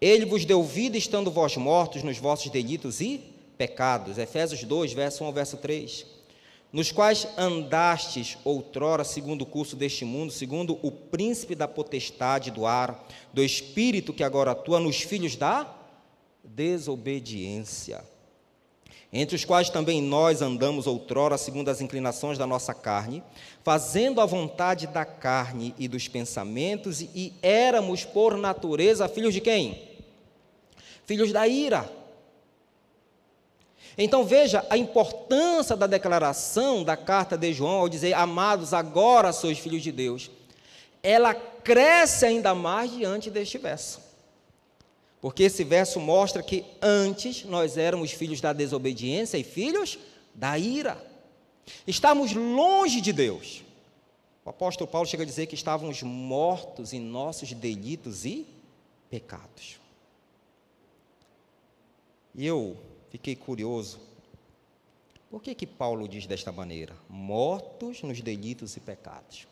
Ele 0.00 0.24
vos 0.24 0.46
deu 0.46 0.62
vida 0.62 0.96
estando 0.96 1.30
vós 1.30 1.56
mortos 1.58 2.02
nos 2.02 2.16
vossos 2.16 2.50
delitos 2.50 3.02
e 3.02 3.22
pecados. 3.58 4.16
Efésios 4.16 4.64
2, 4.64 4.94
verso 4.94 5.24
1 5.24 5.32
verso 5.32 5.56
3 5.58 6.15
nos 6.72 6.92
quais 6.92 7.26
andastes 7.38 8.36
outrora 8.44 9.04
segundo 9.04 9.42
o 9.42 9.46
curso 9.46 9.76
deste 9.76 10.04
mundo, 10.04 10.32
segundo 10.32 10.78
o 10.82 10.90
príncipe 10.90 11.54
da 11.54 11.68
potestade 11.68 12.50
do 12.50 12.66
ar, 12.66 13.06
do 13.32 13.42
espírito 13.42 14.12
que 14.12 14.24
agora 14.24 14.50
atua 14.50 14.80
nos 14.80 15.00
filhos 15.00 15.36
da 15.36 15.72
desobediência, 16.44 18.04
entre 19.12 19.36
os 19.36 19.44
quais 19.44 19.70
também 19.70 20.02
nós 20.02 20.42
andamos 20.42 20.86
outrora 20.86 21.38
segundo 21.38 21.68
as 21.68 21.80
inclinações 21.80 22.36
da 22.36 22.46
nossa 22.46 22.74
carne, 22.74 23.22
fazendo 23.62 24.20
a 24.20 24.26
vontade 24.26 24.86
da 24.86 25.04
carne 25.04 25.74
e 25.78 25.88
dos 25.88 26.08
pensamentos, 26.08 27.00
e 27.00 27.32
éramos 27.40 28.04
por 28.04 28.36
natureza 28.36 29.08
filhos 29.08 29.32
de 29.32 29.40
quem? 29.40 29.80
Filhos 31.04 31.32
da 31.32 31.46
ira 31.46 31.90
então 33.98 34.24
veja 34.24 34.64
a 34.68 34.76
importância 34.76 35.74
da 35.74 35.86
declaração 35.86 36.84
da 36.84 36.96
carta 36.96 37.36
de 37.36 37.52
João 37.52 37.80
ao 37.80 37.88
dizer: 37.88 38.12
Amados, 38.12 38.74
agora 38.74 39.32
sois 39.32 39.58
filhos 39.58 39.82
de 39.82 39.90
Deus. 39.90 40.30
Ela 41.02 41.34
cresce 41.34 42.26
ainda 42.26 42.54
mais 42.54 42.90
diante 42.90 43.30
deste 43.30 43.56
verso. 43.58 44.00
Porque 45.20 45.44
esse 45.44 45.64
verso 45.64 45.98
mostra 45.98 46.42
que 46.42 46.64
antes 46.82 47.44
nós 47.44 47.76
éramos 47.78 48.12
filhos 48.12 48.40
da 48.40 48.52
desobediência 48.52 49.38
e 49.38 49.44
filhos 49.44 49.98
da 50.34 50.58
ira. 50.58 51.02
Estávamos 51.86 52.34
longe 52.34 53.00
de 53.00 53.12
Deus. 53.12 53.62
O 54.44 54.50
apóstolo 54.50 54.88
Paulo 54.88 55.08
chega 55.08 55.22
a 55.22 55.26
dizer 55.26 55.46
que 55.46 55.54
estávamos 55.54 56.02
mortos 56.02 56.92
em 56.92 57.00
nossos 57.00 57.52
delitos 57.52 58.24
e 58.24 58.46
pecados. 59.10 59.80
E 62.34 62.46
eu 62.46 62.76
fiquei 63.16 63.34
curioso. 63.34 63.98
Por 65.30 65.42
que, 65.42 65.54
que 65.54 65.66
Paulo 65.66 66.06
diz 66.06 66.26
desta 66.26 66.52
maneira? 66.52 66.94
Mortos 67.08 68.02
nos 68.02 68.20
delitos 68.20 68.76
e 68.76 68.80
pecados. 68.80 69.48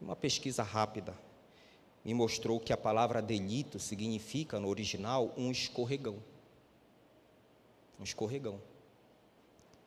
Uma 0.00 0.16
pesquisa 0.16 0.62
rápida 0.62 1.14
me 2.02 2.14
mostrou 2.14 2.58
que 2.58 2.72
a 2.72 2.78
palavra 2.78 3.20
delito 3.20 3.78
significa, 3.78 4.58
no 4.58 4.68
original, 4.68 5.34
um 5.36 5.50
escorregão. 5.50 6.16
Um 8.00 8.04
escorregão. 8.04 8.58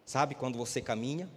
Sabe 0.05 0.35
quando 0.35 0.59
você 0.59 0.79
caminha 0.79 1.27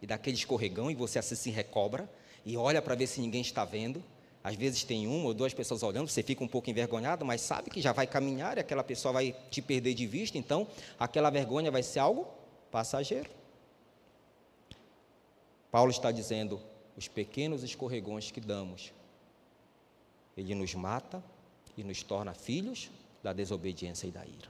e 0.00 0.06
dá 0.06 0.14
aquele 0.14 0.38
escorregão 0.38 0.90
e 0.90 0.94
você 0.94 1.18
assim 1.18 1.34
se 1.34 1.50
recobra 1.50 2.10
e 2.46 2.56
olha 2.56 2.80
para 2.80 2.94
ver 2.94 3.08
se 3.08 3.20
ninguém 3.20 3.42
está 3.42 3.66
vendo? 3.66 4.02
Às 4.42 4.54
vezes 4.54 4.82
tem 4.84 5.06
uma 5.06 5.26
ou 5.26 5.34
duas 5.34 5.52
pessoas 5.52 5.82
olhando, 5.82 6.08
você 6.08 6.22
fica 6.22 6.42
um 6.42 6.48
pouco 6.48 6.70
envergonhado, 6.70 7.24
mas 7.24 7.42
sabe 7.42 7.70
que 7.70 7.80
já 7.80 7.92
vai 7.92 8.06
caminhar 8.06 8.56
e 8.56 8.60
aquela 8.60 8.82
pessoa 8.82 9.12
vai 9.12 9.36
te 9.50 9.60
perder 9.60 9.92
de 9.92 10.06
vista, 10.06 10.38
então 10.38 10.66
aquela 10.98 11.28
vergonha 11.28 11.70
vai 11.70 11.82
ser 11.82 11.98
algo 11.98 12.26
passageiro. 12.70 13.30
Paulo 15.70 15.90
está 15.90 16.10
dizendo: 16.10 16.60
os 16.96 17.06
pequenos 17.06 17.62
escorregões 17.62 18.30
que 18.30 18.40
damos, 18.40 18.92
ele 20.36 20.54
nos 20.54 20.74
mata 20.74 21.22
e 21.76 21.84
nos 21.84 22.02
torna 22.02 22.32
filhos 22.32 22.90
da 23.22 23.32
desobediência 23.32 24.06
e 24.06 24.10
da 24.10 24.24
ira. 24.24 24.48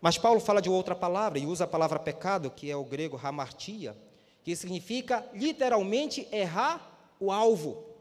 Mas 0.00 0.18
Paulo 0.18 0.38
fala 0.38 0.62
de 0.62 0.68
outra 0.68 0.94
palavra 0.94 1.38
e 1.38 1.46
usa 1.46 1.64
a 1.64 1.66
palavra 1.66 1.98
pecado, 1.98 2.50
que 2.50 2.70
é 2.70 2.76
o 2.76 2.84
grego 2.84 3.18
hamartia, 3.20 3.96
que 4.44 4.54
significa 4.54 5.26
literalmente 5.34 6.28
errar 6.30 7.14
o 7.18 7.32
alvo. 7.32 7.95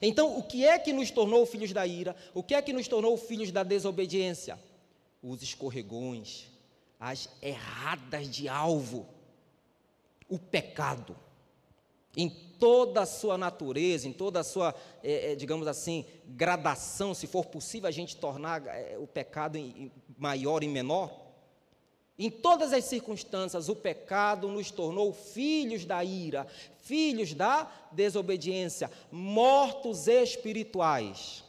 Então, 0.00 0.38
o 0.38 0.42
que 0.42 0.64
é 0.64 0.78
que 0.78 0.92
nos 0.92 1.10
tornou 1.10 1.44
filhos 1.46 1.72
da 1.72 1.86
ira? 1.86 2.16
O 2.34 2.42
que 2.42 2.54
é 2.54 2.62
que 2.62 2.72
nos 2.72 2.88
tornou 2.88 3.16
filhos 3.16 3.50
da 3.50 3.62
desobediência? 3.62 4.58
Os 5.22 5.42
escorregões, 5.42 6.46
as 6.98 7.28
erradas 7.42 8.28
de 8.28 8.48
alvo, 8.48 9.06
o 10.28 10.38
pecado. 10.38 11.16
Em 12.16 12.28
toda 12.28 13.02
a 13.02 13.06
sua 13.06 13.38
natureza, 13.38 14.08
em 14.08 14.12
toda 14.12 14.40
a 14.40 14.44
sua, 14.44 14.74
é, 15.02 15.32
é, 15.32 15.34
digamos 15.36 15.68
assim, 15.68 16.04
gradação, 16.26 17.14
se 17.14 17.26
for 17.26 17.46
possível 17.46 17.88
a 17.88 17.92
gente 17.92 18.16
tornar 18.16 18.66
é, 18.66 18.96
o 18.98 19.06
pecado 19.06 19.56
em, 19.56 19.68
em 19.68 19.92
maior 20.16 20.64
e 20.64 20.68
menor, 20.68 21.27
em 22.18 22.30
todas 22.30 22.72
as 22.72 22.84
circunstâncias, 22.84 23.68
o 23.68 23.76
pecado 23.76 24.48
nos 24.48 24.70
tornou 24.72 25.12
filhos 25.12 25.84
da 25.84 26.02
ira, 26.02 26.46
filhos 26.82 27.32
da 27.32 27.70
desobediência, 27.92 28.90
mortos 29.12 30.08
espirituais. 30.08 31.44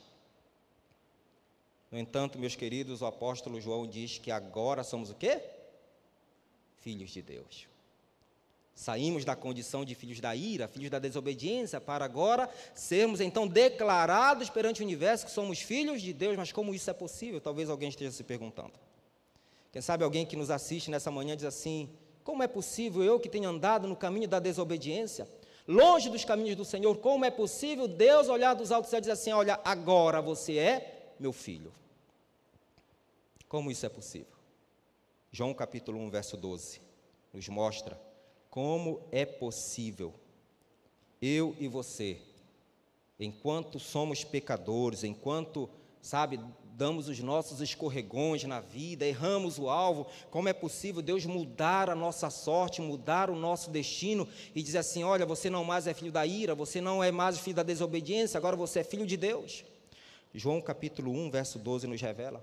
No 1.92 1.98
entanto, 1.98 2.38
meus 2.38 2.56
queridos, 2.56 3.02
o 3.02 3.08
apóstolo 3.08 3.60
João 3.60 3.88
diz 3.88 4.20
que 4.20 4.30
agora 4.30 4.84
somos 4.84 5.10
o 5.10 5.16
quê? 5.16 5.42
Filhos 6.82 7.10
de 7.10 7.24
Deus. 7.24 7.68
Saímos 8.76 9.26
da 9.26 9.36
condição 9.36 9.84
de 9.84 9.96
filhos 9.96 10.20
da 10.20 10.36
ira, 10.36 10.68
filhos 10.68 10.92
da 10.92 11.00
desobediência, 11.00 11.82
para 11.82 12.06
agora 12.06 12.48
sermos 12.76 13.20
então 13.20 13.48
declarados 13.48 14.50
perante 14.50 14.82
o 14.82 14.86
universo 14.86 15.26
que 15.26 15.32
somos 15.32 15.60
filhos 15.60 16.02
de 16.02 16.14
Deus. 16.14 16.38
Mas 16.38 16.52
como 16.52 16.76
isso 16.76 16.90
é 16.90 16.94
possível? 16.94 17.42
Talvez 17.42 17.70
alguém 17.70 17.90
esteja 17.90 18.12
se 18.12 18.24
perguntando. 18.24 18.74
Quem 19.72 19.82
sabe 19.82 20.04
alguém 20.04 20.26
que 20.26 20.36
nos 20.36 20.50
assiste 20.50 20.90
nessa 20.90 21.12
manhã 21.12 21.36
diz 21.36 21.46
assim: 21.46 21.90
como 22.24 22.44
é 22.44 22.48
possível 22.48 23.04
eu 23.04 23.20
que 23.20 23.30
tenho 23.30 23.50
andado 23.50 23.88
no 23.88 23.96
caminho 23.96 24.28
da 24.28 24.40
desobediência, 24.40 25.28
longe 25.68 26.10
dos 26.10 26.26
caminhos 26.26 26.56
do 26.56 26.66
Senhor, 26.66 26.98
como 26.98 27.26
é 27.26 27.32
possível 27.32 27.88
Deus 27.88 28.28
olhar 28.28 28.54
dos 28.54 28.72
altos 28.72 28.90
céus 28.90 29.00
e 29.00 29.02
dizer 29.02 29.14
assim: 29.14 29.32
olha, 29.32 29.60
agora 29.64 30.22
você 30.22 30.58
é 30.58 31.14
meu 31.20 31.34
filho? 31.34 31.74
Como 33.48 33.72
isso 33.72 33.86
é 33.86 33.90
possível? 33.90 34.38
João 35.32 35.54
capítulo 35.54 36.00
1, 36.00 36.10
verso 36.10 36.38
12, 36.38 36.82
nos 37.34 37.48
mostra 37.50 38.00
como 38.50 39.02
é 39.12 39.26
possível 39.26 40.14
eu 41.22 41.56
e 41.60 41.68
você, 41.68 42.22
enquanto 43.20 43.80
somos 43.80 44.24
pecadores, 44.24 45.04
enquanto, 45.04 45.70
sabe, 46.02 46.40
damos 46.80 47.10
os 47.10 47.20
nossos 47.20 47.60
escorregões 47.60 48.46
na 48.46 48.62
vida, 48.62 49.06
erramos 49.06 49.60
o 49.60 49.68
alvo, 49.68 50.08
como 50.32 50.48
é 50.48 50.54
possível 50.54 51.02
Deus 51.02 51.26
mudar 51.26 51.90
a 51.90 51.96
nossa 51.96 52.30
sorte, 52.30 52.82
mudar 52.82 53.30
o 53.30 53.36
nosso 53.36 53.70
destino 53.70 54.26
e 54.56 54.64
dizer 54.64 54.78
assim: 54.78 55.04
olha, 55.04 55.26
você 55.26 55.50
não 55.50 55.66
mais 55.66 55.88
é 55.88 55.94
filho 55.94 56.10
da 56.10 56.26
ira, 56.26 56.56
você 56.56 56.80
não 56.80 57.04
é 57.04 57.12
mais 57.12 57.38
filho 57.38 57.58
da 57.58 57.64
desobediência, 57.64 58.38
agora 58.38 58.56
você 58.56 58.80
é 58.80 58.84
filho 58.86 59.06
de 59.06 59.18
Deus. 59.18 59.66
João 60.34 60.62
capítulo 60.62 61.12
1, 61.12 61.30
verso 61.30 61.60
12 61.60 61.86
nos 61.86 62.02
revela 62.02 62.42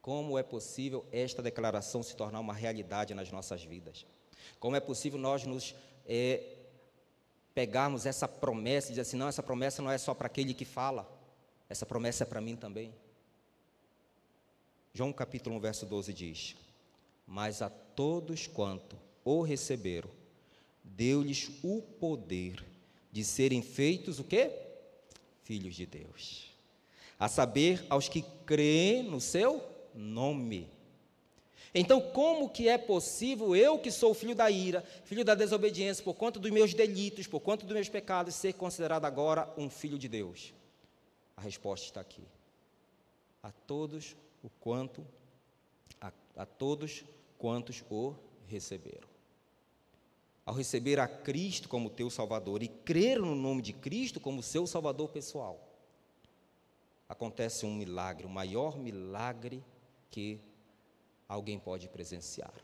como 0.00 0.36
é 0.36 0.42
possível 0.42 1.06
esta 1.12 1.40
declaração 1.40 2.02
se 2.02 2.16
tornar 2.16 2.40
uma 2.40 2.52
realidade 2.52 3.14
nas 3.14 3.30
nossas 3.30 3.62
vidas. 3.62 4.04
Como 4.58 4.74
é 4.74 4.80
possível 4.80 5.20
nós 5.20 5.46
nos 5.46 5.72
é, 6.04 6.42
pegarmos 7.54 8.06
essa 8.06 8.26
promessa 8.26 8.88
e 8.88 8.90
dizer 8.90 9.02
assim: 9.02 9.16
não, 9.16 9.28
essa 9.28 9.42
promessa 9.44 9.80
não 9.80 9.92
é 9.92 9.98
só 9.98 10.12
para 10.12 10.26
aquele 10.26 10.52
que 10.52 10.64
fala, 10.64 11.21
essa 11.72 11.86
promessa 11.86 12.24
é 12.24 12.26
para 12.26 12.40
mim 12.40 12.54
também. 12.54 12.92
João 14.92 15.10
capítulo 15.10 15.56
1, 15.56 15.60
verso 15.60 15.86
12 15.86 16.12
diz: 16.12 16.54
Mas 17.26 17.62
a 17.62 17.70
todos 17.70 18.46
quanto 18.46 18.94
o 19.24 19.40
receberam, 19.40 20.10
deu-lhes 20.84 21.50
o 21.62 21.80
poder 21.80 22.62
de 23.10 23.24
serem 23.24 23.62
feitos 23.62 24.18
o 24.18 24.24
quê? 24.24 24.50
Filhos 25.44 25.74
de 25.74 25.86
Deus. 25.86 26.50
A 27.18 27.26
saber, 27.26 27.86
aos 27.88 28.06
que 28.06 28.22
creem 28.44 29.04
no 29.04 29.18
seu 29.18 29.62
nome. 29.94 30.68
Então, 31.74 32.02
como 32.02 32.50
que 32.50 32.68
é 32.68 32.76
possível 32.76 33.56
eu, 33.56 33.78
que 33.78 33.90
sou 33.90 34.12
filho 34.12 34.34
da 34.34 34.50
ira, 34.50 34.84
filho 35.06 35.24
da 35.24 35.34
desobediência, 35.34 36.04
por 36.04 36.16
conta 36.16 36.38
dos 36.38 36.50
meus 36.50 36.74
delitos, 36.74 37.26
por 37.26 37.40
conta 37.40 37.64
dos 37.64 37.74
meus 37.74 37.88
pecados, 37.88 38.34
ser 38.34 38.52
considerado 38.52 39.06
agora 39.06 39.50
um 39.56 39.70
filho 39.70 39.98
de 39.98 40.06
Deus? 40.06 40.52
A 41.42 41.44
resposta 41.44 41.86
está 41.86 42.00
aqui. 42.00 42.22
A 43.42 43.50
todos 43.50 44.14
o 44.44 44.48
quanto 44.60 45.04
a, 46.00 46.12
a 46.36 46.46
todos 46.46 47.02
quantos 47.36 47.82
o 47.90 48.14
receberam. 48.46 49.08
Ao 50.46 50.54
receber 50.54 51.00
a 51.00 51.08
Cristo 51.08 51.68
como 51.68 51.90
teu 51.90 52.08
Salvador 52.08 52.62
e 52.62 52.68
crer 52.68 53.18
no 53.18 53.34
nome 53.34 53.60
de 53.60 53.72
Cristo 53.72 54.20
como 54.20 54.40
seu 54.40 54.68
Salvador 54.68 55.10
pessoal, 55.10 55.58
acontece 57.08 57.66
um 57.66 57.74
milagre, 57.74 58.24
o 58.24 58.30
maior 58.30 58.78
milagre 58.78 59.64
que 60.12 60.38
alguém 61.28 61.58
pode 61.58 61.88
presenciar. 61.88 62.54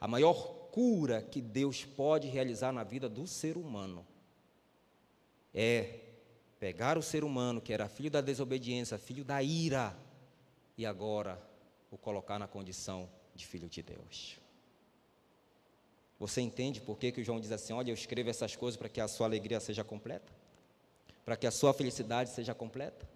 A 0.00 0.08
maior 0.08 0.34
cura 0.72 1.22
que 1.22 1.40
Deus 1.40 1.84
pode 1.84 2.26
realizar 2.26 2.72
na 2.72 2.82
vida 2.82 3.08
do 3.08 3.28
ser 3.28 3.56
humano 3.56 4.04
é 5.54 6.09
pegar 6.60 6.98
o 6.98 7.02
ser 7.02 7.24
humano 7.24 7.60
que 7.60 7.72
era 7.72 7.88
filho 7.88 8.10
da 8.10 8.20
desobediência, 8.20 8.98
filho 8.98 9.24
da 9.24 9.42
ira, 9.42 9.96
e 10.76 10.84
agora 10.84 11.42
o 11.90 11.96
colocar 11.96 12.38
na 12.38 12.46
condição 12.46 13.08
de 13.34 13.46
filho 13.46 13.68
de 13.68 13.82
Deus. 13.82 14.38
Você 16.18 16.42
entende 16.42 16.82
por 16.82 16.98
que, 16.98 17.10
que 17.10 17.22
o 17.22 17.24
João 17.24 17.40
diz 17.40 17.50
assim: 17.50 17.72
Olha, 17.72 17.90
eu 17.90 17.94
escrevo 17.94 18.28
essas 18.28 18.54
coisas 18.54 18.76
para 18.76 18.90
que 18.90 19.00
a 19.00 19.08
sua 19.08 19.26
alegria 19.26 19.58
seja 19.58 19.82
completa? 19.82 20.30
Para 21.24 21.34
que 21.34 21.46
a 21.46 21.50
sua 21.50 21.72
felicidade 21.72 22.28
seja 22.28 22.54
completa? 22.54 23.08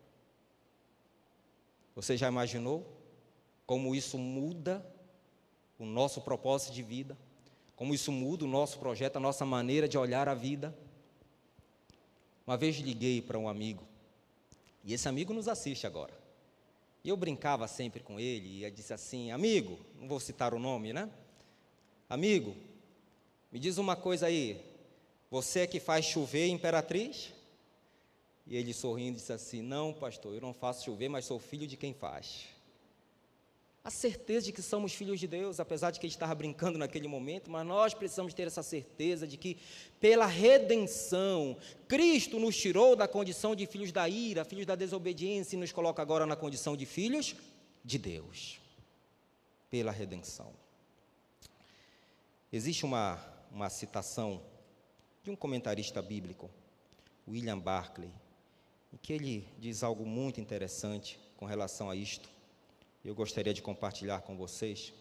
Você 1.94 2.16
já 2.16 2.28
imaginou 2.28 2.87
como 3.66 3.94
isso 3.94 4.18
muda 4.18 4.85
o 5.78 5.85
nosso 5.85 6.22
propósito 6.22 6.72
de 6.72 6.83
vida? 6.83 7.16
Como 7.76 7.94
isso 7.94 8.11
muda 8.11 8.44
o 8.44 8.48
nosso 8.48 8.78
projeto, 8.78 9.16
a 9.16 9.20
nossa 9.20 9.44
maneira 9.44 9.87
de 9.87 9.98
olhar 9.98 10.28
a 10.28 10.35
vida? 10.35 10.74
Uma 12.46 12.57
vez 12.57 12.76
liguei 12.76 13.22
para 13.22 13.38
um 13.38 13.48
amigo, 13.48 13.83
e 14.85 14.92
esse 14.92 15.09
amigo 15.09 15.33
nos 15.33 15.48
assiste 15.48 15.87
agora. 15.87 16.12
E 17.02 17.09
eu 17.09 17.16
brincava 17.16 17.66
sempre 17.66 18.02
com 18.02 18.20
ele, 18.20 18.59
e 18.59 18.64
eu 18.64 18.70
disse 18.70 18.92
assim: 18.92 19.30
Amigo, 19.30 19.78
não 19.98 20.09
vou 20.09 20.20
citar 20.20 20.54
o 20.54 20.59
nome, 20.59 20.92
né? 20.92 21.11
Amigo, 22.09 22.54
me 23.50 23.59
diz 23.59 23.78
uma 23.78 23.96
coisa 23.96 24.26
aí, 24.26 24.61
você 25.30 25.61
é 25.61 25.66
que 25.66 25.80
faz 25.80 26.04
chover 26.04 26.48
imperatriz? 26.48 27.33
E 28.46 28.57
ele 28.57 28.72
sorrindo 28.72 29.16
disse 29.16 29.33
assim: 29.33 29.62
Não, 29.62 29.92
pastor, 29.92 30.35
eu 30.35 30.40
não 30.40 30.52
faço 30.52 30.85
chover, 30.85 31.09
mas 31.09 31.24
sou 31.24 31.38
filho 31.38 31.66
de 31.66 31.76
quem 31.76 31.94
faz 31.94 32.54
a 33.85 33.90
certeza 33.90 34.47
de 34.47 34.53
que 34.53 34.62
somos 34.62 34.94
filhos 34.94 35.20
de 35.20 35.27
Deus, 35.27 35.61
apesar 35.61 35.90
de 35.90 36.01
que 36.01 36.07
gente 36.07 36.16
estava 36.16 36.35
brincando 36.35 36.79
naquele 36.79 37.07
momento, 37.07 37.51
mas 37.51 37.66
nós 37.66 37.92
precisamos 37.92 38.33
ter 38.33 38.47
essa 38.47 38.62
certeza 38.62 39.27
de 39.27 39.37
que, 39.37 39.59
pela 40.01 40.25
redenção, 40.25 41.55
Cristo 41.87 42.40
nos 42.40 42.57
tirou 42.57 42.97
da 42.97 43.07
condição 43.07 43.55
de 43.55 43.66
filhos 43.66 43.92
da 43.92 44.09
ira, 44.09 44.42
filhos 44.42 44.64
da 44.64 44.75
desobediência, 44.75 45.55
e 45.55 45.59
nos 45.59 45.70
coloca 45.70 46.01
agora 46.01 46.25
na 46.25 46.35
condição 46.35 46.75
de 46.75 46.87
filhos 46.87 47.37
de 47.85 47.99
Deus, 47.99 48.59
pela 49.70 49.92
redenção. 49.92 50.51
Existe 52.51 52.87
uma, 52.87 53.23
uma 53.53 53.68
citação 53.68 54.40
de 55.23 55.31
um 55.31 55.37
comentarista 55.37 56.01
bíblico, 56.01 56.51
William 57.29 57.59
Barclay, 57.59 58.11
em 58.90 58.97
que 58.97 59.12
ele 59.12 59.47
diz 59.59 59.83
algo 59.83 60.07
muito 60.07 60.40
interessante 60.40 61.20
com 61.37 61.44
relação 61.44 61.90
a 61.90 61.94
isto 61.94 62.34
eu 63.05 63.14
gostaria 63.14 63.53
de 63.53 63.61
compartilhar 63.61 64.23
com 64.23 64.37
vocês. 64.37 64.93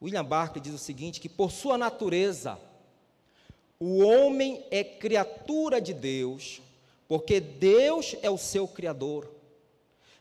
William 0.00 0.24
Barclay 0.24 0.62
diz 0.62 0.74
o 0.74 0.78
seguinte: 0.78 1.20
que 1.20 1.28
por 1.28 1.50
sua 1.50 1.76
natureza, 1.76 2.58
o 3.78 3.98
homem 3.98 4.64
é 4.70 4.82
criatura 4.82 5.80
de 5.80 5.92
Deus, 5.92 6.62
porque 7.06 7.40
Deus 7.40 8.16
é 8.22 8.30
o 8.30 8.38
seu 8.38 8.66
Criador, 8.66 9.30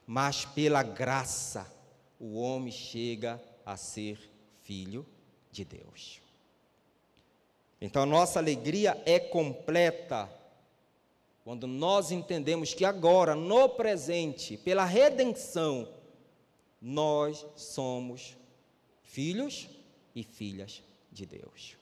mas 0.05 0.45
pela 0.45 0.83
graça, 0.83 1.71
o 2.19 2.39
homem 2.39 2.71
chega 2.71 3.41
a 3.65 3.77
ser 3.77 4.19
filho 4.63 5.05
de 5.51 5.63
Deus. 5.63 6.21
Então 7.79 8.01
a 8.01 8.05
nossa 8.05 8.39
alegria 8.39 9.01
é 9.05 9.19
completa 9.19 10.29
quando 11.43 11.65
nós 11.65 12.11
entendemos 12.11 12.73
que 12.73 12.83
agora, 12.83 13.33
no 13.33 13.69
presente, 13.69 14.57
pela 14.57 14.83
redenção, 14.83 15.87
nós 16.81 17.45
somos 17.55 18.35
filhos 19.03 19.69
e 20.15 20.23
filhas 20.23 20.83
de 21.11 21.25
Deus. 21.25 21.75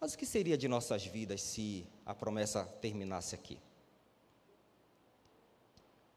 Mas 0.00 0.14
o 0.14 0.18
que 0.18 0.26
seria 0.26 0.58
de 0.58 0.68
nossas 0.68 1.06
vidas 1.06 1.40
se 1.40 1.86
a 2.04 2.14
promessa 2.14 2.64
terminasse 2.80 3.34
aqui? 3.34 3.58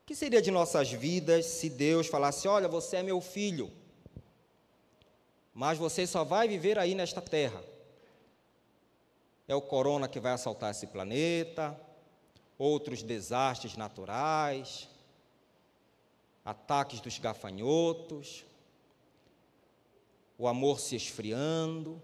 O 0.02 0.06
que 0.08 0.16
seria 0.16 0.42
de 0.42 0.52
nossas 0.52 0.92
vidas 0.92 1.46
se 1.46 1.70
Deus 1.70 2.08
falasse: 2.08 2.48
Olha, 2.48 2.68
você 2.68 2.98
é 2.98 3.04
meu 3.04 3.22
filho, 3.22 3.72
mas 5.54 5.78
você 5.78 6.06
só 6.06 6.24
vai 6.24 6.48
viver 6.48 6.78
aí 6.78 6.96
nesta 6.96 7.22
terra? 7.22 7.64
É 9.48 9.56
o 9.56 9.62
corona 9.62 10.08
que 10.08 10.20
vai 10.20 10.34
assaltar 10.34 10.72
esse 10.72 10.88
planeta, 10.88 11.80
outros 12.58 13.02
desastres 13.02 13.78
naturais, 13.78 14.90
ataques 16.48 17.02
dos 17.02 17.20
gafanhotos, 17.20 18.46
o 20.38 20.48
amor 20.48 20.80
se 20.80 20.96
esfriando. 20.96 22.02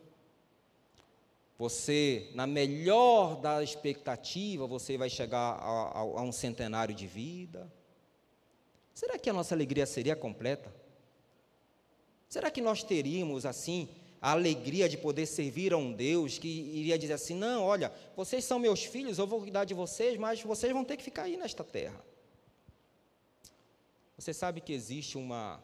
Você, 1.58 2.30
na 2.36 2.46
melhor 2.46 3.38
da 3.40 3.64
expectativa, 3.64 4.68
você 4.68 4.98
vai 4.98 5.10
chegar 5.10 5.40
a, 5.40 6.00
a, 6.00 6.00
a, 6.00 6.22
um 6.22 6.34
centenário 6.34 6.94
de 6.94 7.08
vida. 7.08 7.72
Será 8.94 9.18
que 9.18 9.30
a 9.30 9.34
nossa 9.34 9.56
alegria 9.56 9.86
seria 9.86 10.16
completa? 10.16 10.76
Será 12.28 12.52
que 12.52 12.62
nós 12.62 12.84
teríamos 12.84 13.46
assim 13.46 13.88
a 14.22 14.32
alegria 14.32 14.90
de 14.90 14.98
poder 14.98 15.26
servir 15.26 15.72
a 15.72 15.78
um 15.78 15.94
Deus 15.94 16.38
que 16.38 16.50
iria 16.50 16.98
dizer 16.98 17.14
assim: 17.14 17.36
não, 17.36 17.64
olha, 17.64 17.94
vocês 18.14 18.44
são 18.44 18.60
meus 18.60 18.84
filhos, 18.84 19.20
eu 19.20 19.28
vou 19.28 19.40
cuidar 19.40 19.64
de 19.64 19.74
vocês, 19.74 20.18
mas 20.18 20.42
vocês 20.42 20.74
vão 20.74 20.84
ter 20.84 20.98
que 20.98 21.04
ficar 21.04 21.24
aí 21.24 21.38
nesta 21.38 21.64
terra. 21.64 22.13
Você 24.18 24.34
sabe 24.34 24.62
que 24.62 24.72
existe 24.72 25.18
uma, 25.18 25.60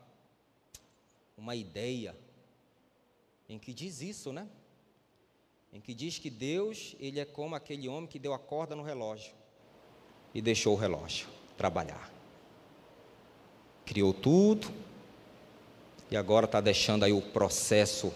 uma 1.38 1.56
ideia 1.56 2.16
em 3.48 3.58
que 3.58 3.74
diz 3.74 4.02
isso, 4.02 4.34
né? 4.34 4.48
Em 5.72 5.80
que 5.80 5.94
diz 5.94 6.18
que 6.18 6.30
Deus, 6.30 6.96
ele 7.00 7.20
é 7.20 7.26
como 7.26 7.56
aquele 7.56 7.88
homem 7.88 8.08
que 8.08 8.18
deu 8.18 8.34
a 8.34 8.40
corda 8.40 8.76
no 8.76 8.84
relógio 8.84 9.34
e 10.34 10.42
deixou 10.42 10.76
o 10.76 10.80
relógio 10.80 11.28
trabalhar. 11.58 12.12
Criou 13.86 14.14
tudo 14.14 14.72
e 16.10 16.18
agora 16.18 16.46
está 16.46 16.60
deixando 16.60 17.06
aí 17.06 17.14
o 17.14 17.22
processo 17.22 18.12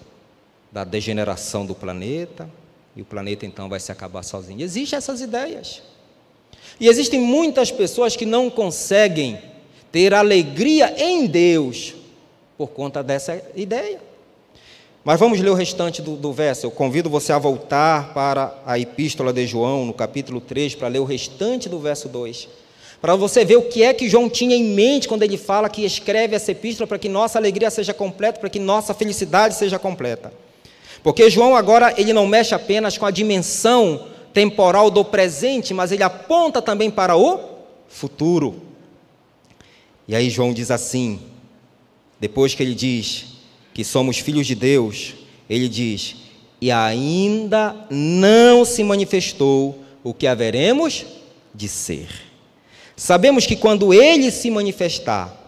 da 0.72 0.84
degeneração 0.84 1.65
do 1.65 1.76
planeta 1.76 2.50
e 2.96 3.02
o 3.02 3.06
planeta 3.06 3.46
então 3.46 3.69
vai 3.69 3.80
se 3.80 3.91
acabar 3.91 4.24
sozinho. 4.24 4.62
Existem 4.62 4.98
essas 4.98 5.22
ideias. 5.22 5.84
E 6.80 6.88
existem 6.88 7.19
muitas 7.19 7.72
pessoas 7.72 8.15
que 8.15 8.26
não 8.26 8.50
conseguem 8.50 9.53
ter 9.93 10.12
alegria 10.12 10.91
em 10.97 11.27
Deus 11.27 11.93
por 12.58 12.69
conta 12.69 13.03
dessa 13.03 13.39
ideia. 13.56 14.01
Mas 15.06 15.19
vamos 15.19 15.39
ler 15.39 15.51
o 15.51 15.53
restante 15.53 16.01
do, 16.01 16.15
do, 16.15 16.34
verso. 16.34 16.65
Eu 16.65 16.71
convido 16.71 17.12
você 17.12 17.32
a 17.32 17.38
voltar 17.38 18.12
para 18.12 18.60
a 18.65 18.79
Epístola 18.79 19.32
de 19.32 19.45
João, 19.45 19.86
no 19.86 19.93
capítulo 19.93 20.41
3, 20.41 20.73
para 20.73 20.88
ler 20.88 20.97
o 20.97 21.03
restante 21.03 21.69
do 21.69 21.77
verso 21.77 22.10
2. 22.10 22.49
Para 22.99 23.15
você 23.15 23.45
ver 23.45 23.58
o 23.58 23.69
que 23.69 23.84
é 23.84 23.93
que 23.93 24.10
João 24.10 24.27
tinha 24.27 24.56
em 24.56 24.63
mente 24.63 25.08
quando 25.08 25.21
ele 25.21 25.38
fala 25.38 25.69
que 25.69 25.86
escreve 25.86 26.36
essa 26.36 26.51
epístola 26.51 26.88
para 26.88 26.97
que 26.97 27.10
nossa 27.10 27.38
alegria 27.38 27.69
seja 27.69 27.93
completa, 27.93 28.39
para 28.39 28.49
que 28.49 28.60
nossa 28.60 28.95
felicidade 28.95 29.53
seja 29.53 29.77
completa. 29.77 30.34
Porque 31.03 31.29
João 31.29 31.56
agora 31.56 31.93
ele 31.97 32.13
não 32.13 32.25
mexe 32.25 32.56
apenas 32.56 32.97
com 32.97 33.06
a 33.06 33.12
dimensão 33.12 34.08
temporal 34.34 34.89
do 34.89 35.06
presente, 35.06 35.71
mas 35.71 35.91
ele 35.91 36.01
aponta 36.01 36.63
também 36.63 36.89
para 36.89 37.15
o 37.15 37.39
futuro. 37.88 38.73
E 40.08 40.16
aí 40.16 40.30
João 40.30 40.54
diz 40.54 40.70
assim, 40.70 41.20
depois 42.20 42.54
que 42.54 42.63
ele 42.63 42.76
diz 42.76 43.26
que 43.74 43.84
somos 43.84 44.18
filhos 44.20 44.46
de 44.46 44.56
Deus, 44.56 45.13
ele 45.50 45.68
diz: 45.68 46.16
"E 46.62 46.72
ainda 46.72 47.76
não 47.89 48.63
se 48.63 48.84
manifestou 48.84 49.84
o 50.04 50.13
que 50.13 50.28
haveremos 50.28 51.06
de 51.54 51.68
ser. 51.68 52.08
Sabemos 52.96 53.46
que 53.46 53.56
quando 53.56 53.94
ele 53.94 54.30
se 54.32 54.50
manifestar, 54.52 55.39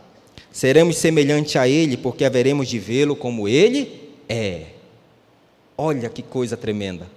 seremos 0.52 0.98
semelhante 0.98 1.58
a 1.58 1.68
ele, 1.68 1.98
porque 1.98 2.26
haveremos 2.26 2.68
de 2.68 2.80
vê-lo 2.80 3.16
como 3.16 3.48
ele 3.48 4.10
é." 4.28 4.68
Olha 5.78 6.10
que 6.10 6.22
coisa 6.22 6.56
tremenda. 6.56 7.15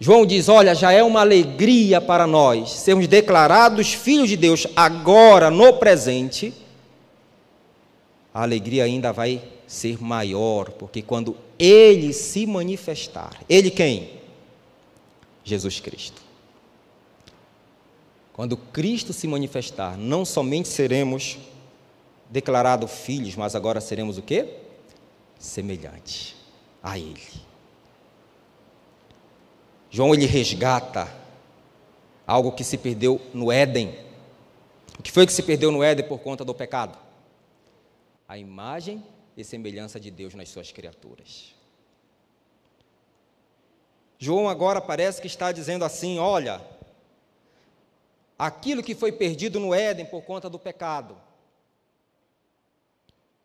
João 0.00 0.24
diz: 0.24 0.48
Olha, 0.48 0.74
já 0.74 0.90
é 0.90 1.02
uma 1.02 1.20
alegria 1.20 2.00
para 2.00 2.26
nós 2.26 2.70
sermos 2.70 3.06
declarados 3.06 3.92
filhos 3.92 4.30
de 4.30 4.36
Deus 4.36 4.66
agora, 4.74 5.50
no 5.50 5.74
presente. 5.74 6.54
A 8.32 8.42
alegria 8.42 8.84
ainda 8.84 9.12
vai 9.12 9.42
ser 9.66 10.02
maior, 10.02 10.70
porque 10.70 11.02
quando 11.02 11.36
Ele 11.58 12.14
se 12.14 12.46
manifestar, 12.46 13.42
Ele 13.48 13.70
quem? 13.70 14.18
Jesus 15.44 15.78
Cristo. 15.80 16.22
Quando 18.32 18.56
Cristo 18.56 19.12
se 19.12 19.26
manifestar, 19.28 19.98
não 19.98 20.24
somente 20.24 20.68
seremos 20.68 21.36
declarados 22.30 22.90
filhos, 22.90 23.36
mas 23.36 23.54
agora 23.54 23.80
seremos 23.82 24.16
o 24.16 24.22
quê? 24.22 24.46
Semelhantes 25.38 26.34
a 26.82 26.98
Ele. 26.98 27.49
João 29.90 30.14
ele 30.14 30.24
resgata 30.24 31.12
algo 32.26 32.52
que 32.52 32.62
se 32.62 32.78
perdeu 32.78 33.20
no 33.34 33.50
Éden. 33.50 33.92
O 34.98 35.02
que 35.02 35.10
foi 35.10 35.26
que 35.26 35.32
se 35.32 35.42
perdeu 35.42 35.72
no 35.72 35.82
Éden 35.82 36.06
por 36.06 36.20
conta 36.20 36.44
do 36.44 36.54
pecado? 36.54 36.96
A 38.28 38.38
imagem 38.38 39.04
e 39.36 39.42
semelhança 39.42 39.98
de 39.98 40.10
Deus 40.10 40.34
nas 40.34 40.48
suas 40.48 40.70
criaturas. 40.70 41.54
João 44.16 44.48
agora 44.48 44.80
parece 44.80 45.20
que 45.20 45.26
está 45.26 45.50
dizendo 45.50 45.84
assim: 45.84 46.18
olha, 46.18 46.60
aquilo 48.38 48.82
que 48.82 48.94
foi 48.94 49.10
perdido 49.10 49.58
no 49.58 49.74
Éden 49.74 50.06
por 50.06 50.22
conta 50.22 50.48
do 50.48 50.58
pecado, 50.58 51.16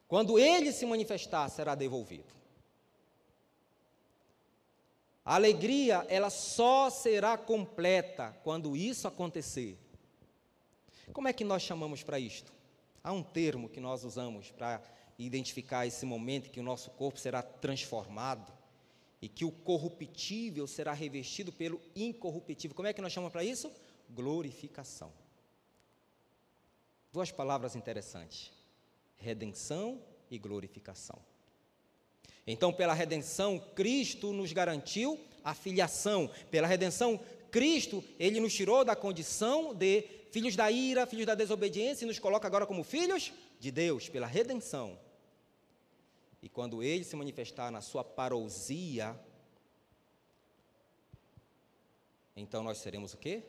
quando 0.08 0.38
ele 0.38 0.72
se 0.72 0.86
manifestar, 0.86 1.50
será 1.50 1.74
devolvido. 1.74 2.35
A 5.26 5.36
alegria, 5.36 6.06
ela 6.08 6.30
só 6.30 6.88
será 6.92 7.36
completa 7.36 8.38
quando 8.44 8.78
isso 8.78 9.08
acontecer. 9.08 9.76
Como 11.12 11.28
é 11.28 11.34
que 11.34 11.44
nós 11.44 11.64
chamamos 11.64 12.04
para 12.04 12.20
isto? 12.20 12.54
Há 13.04 13.12
um 13.12 13.24
termo 13.24 13.68
que 13.68 13.80
nós 13.80 14.04
usamos 14.04 14.52
para 14.52 14.84
identificar 15.18 15.88
esse 15.88 16.06
momento 16.06 16.52
que 16.52 16.60
o 16.60 16.64
nosso 16.64 16.92
corpo 16.92 17.20
será 17.20 17.42
transformado 17.42 18.54
e 19.20 19.28
que 19.28 19.44
o 19.44 19.52
corruptível 19.52 20.68
será 20.68 20.94
revestido 20.94 21.52
pelo 21.52 21.82
incorruptível. 21.96 22.76
Como 22.76 22.88
é 22.88 22.94
que 22.94 23.02
nós 23.02 23.12
chamamos 23.12 23.32
para 23.32 23.44
isso? 23.44 23.72
Glorificação. 24.12 25.12
Duas 27.12 27.32
palavras 27.32 27.76
interessantes: 27.76 28.52
redenção 29.18 30.00
e 30.30 30.38
glorificação. 30.38 31.18
Então, 32.48 32.72
pela 32.72 32.94
redenção, 32.94 33.60
Cristo 33.76 34.32
nos 34.32 34.54
garantiu 34.54 35.20
a 35.44 35.54
filiação. 35.54 36.30
Pela 36.52 36.68
redenção, 36.68 37.20
Cristo, 37.52 38.04
ele 38.20 38.40
nos 38.40 38.54
tirou 38.54 38.84
da 38.84 38.96
condição 38.96 39.74
de 39.74 40.04
filhos 40.32 40.56
da 40.56 40.70
ira, 40.70 41.06
filhos 41.06 41.26
da 41.26 41.36
desobediência 41.36 42.04
e 42.04 42.08
nos 42.08 42.20
coloca 42.20 42.46
agora 42.46 42.66
como 42.66 42.84
filhos 42.84 43.32
de 43.60 43.72
Deus, 43.72 44.10
pela 44.10 44.28
redenção. 44.28 45.00
E 46.42 46.50
quando 46.50 46.84
ele 46.84 47.04
se 47.04 47.16
manifestar 47.16 47.72
na 47.72 47.82
sua 47.82 48.04
parousia, 48.04 49.20
então 52.36 52.62
nós 52.62 52.80
seremos 52.80 53.14
o 53.14 53.18
quê? 53.18 53.44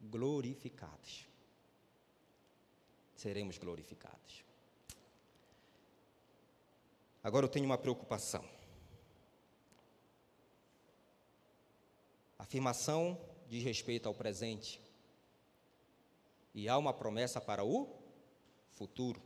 Glorificados. 0.00 1.26
Seremos 3.14 3.58
glorificados. 3.58 4.44
Agora 7.22 7.44
eu 7.44 7.50
tenho 7.50 7.66
uma 7.66 7.76
preocupação. 7.76 8.44
A 12.38 12.42
afirmação 12.42 13.18
diz 13.48 13.62
respeito 13.62 14.08
ao 14.08 14.14
presente. 14.14 14.80
E 16.54 16.68
há 16.68 16.78
uma 16.78 16.94
promessa 16.94 17.40
para 17.40 17.62
o 17.62 17.88
futuro. 18.70 19.20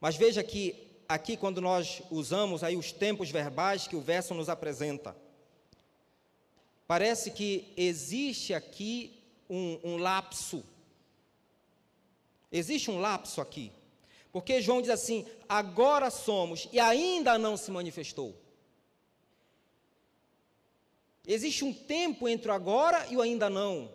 Mas 0.00 0.16
veja 0.16 0.42
que 0.42 0.88
aqui 1.06 1.36
quando 1.36 1.60
nós 1.60 2.02
usamos 2.10 2.64
aí 2.64 2.76
os 2.76 2.90
tempos 2.90 3.30
verbais 3.30 3.86
que 3.86 3.94
o 3.94 4.00
verso 4.00 4.32
nos 4.32 4.48
apresenta, 4.48 5.14
parece 6.86 7.30
que 7.30 7.72
existe 7.76 8.54
aqui 8.54 9.22
um, 9.48 9.78
um 9.84 9.96
lapso. 9.98 10.64
Existe 12.50 12.90
um 12.90 12.98
lapso 12.98 13.40
aqui. 13.40 13.70
Porque 14.32 14.60
João 14.60 14.80
diz 14.80 14.90
assim: 14.90 15.26
agora 15.48 16.10
somos 16.10 16.68
e 16.72 16.78
ainda 16.78 17.38
não 17.38 17.56
se 17.56 17.70
manifestou. 17.70 18.34
Existe 21.26 21.64
um 21.64 21.72
tempo 21.72 22.28
entre 22.28 22.50
o 22.50 22.54
agora 22.54 23.06
e 23.08 23.16
o 23.16 23.22
ainda 23.22 23.50
não. 23.50 23.92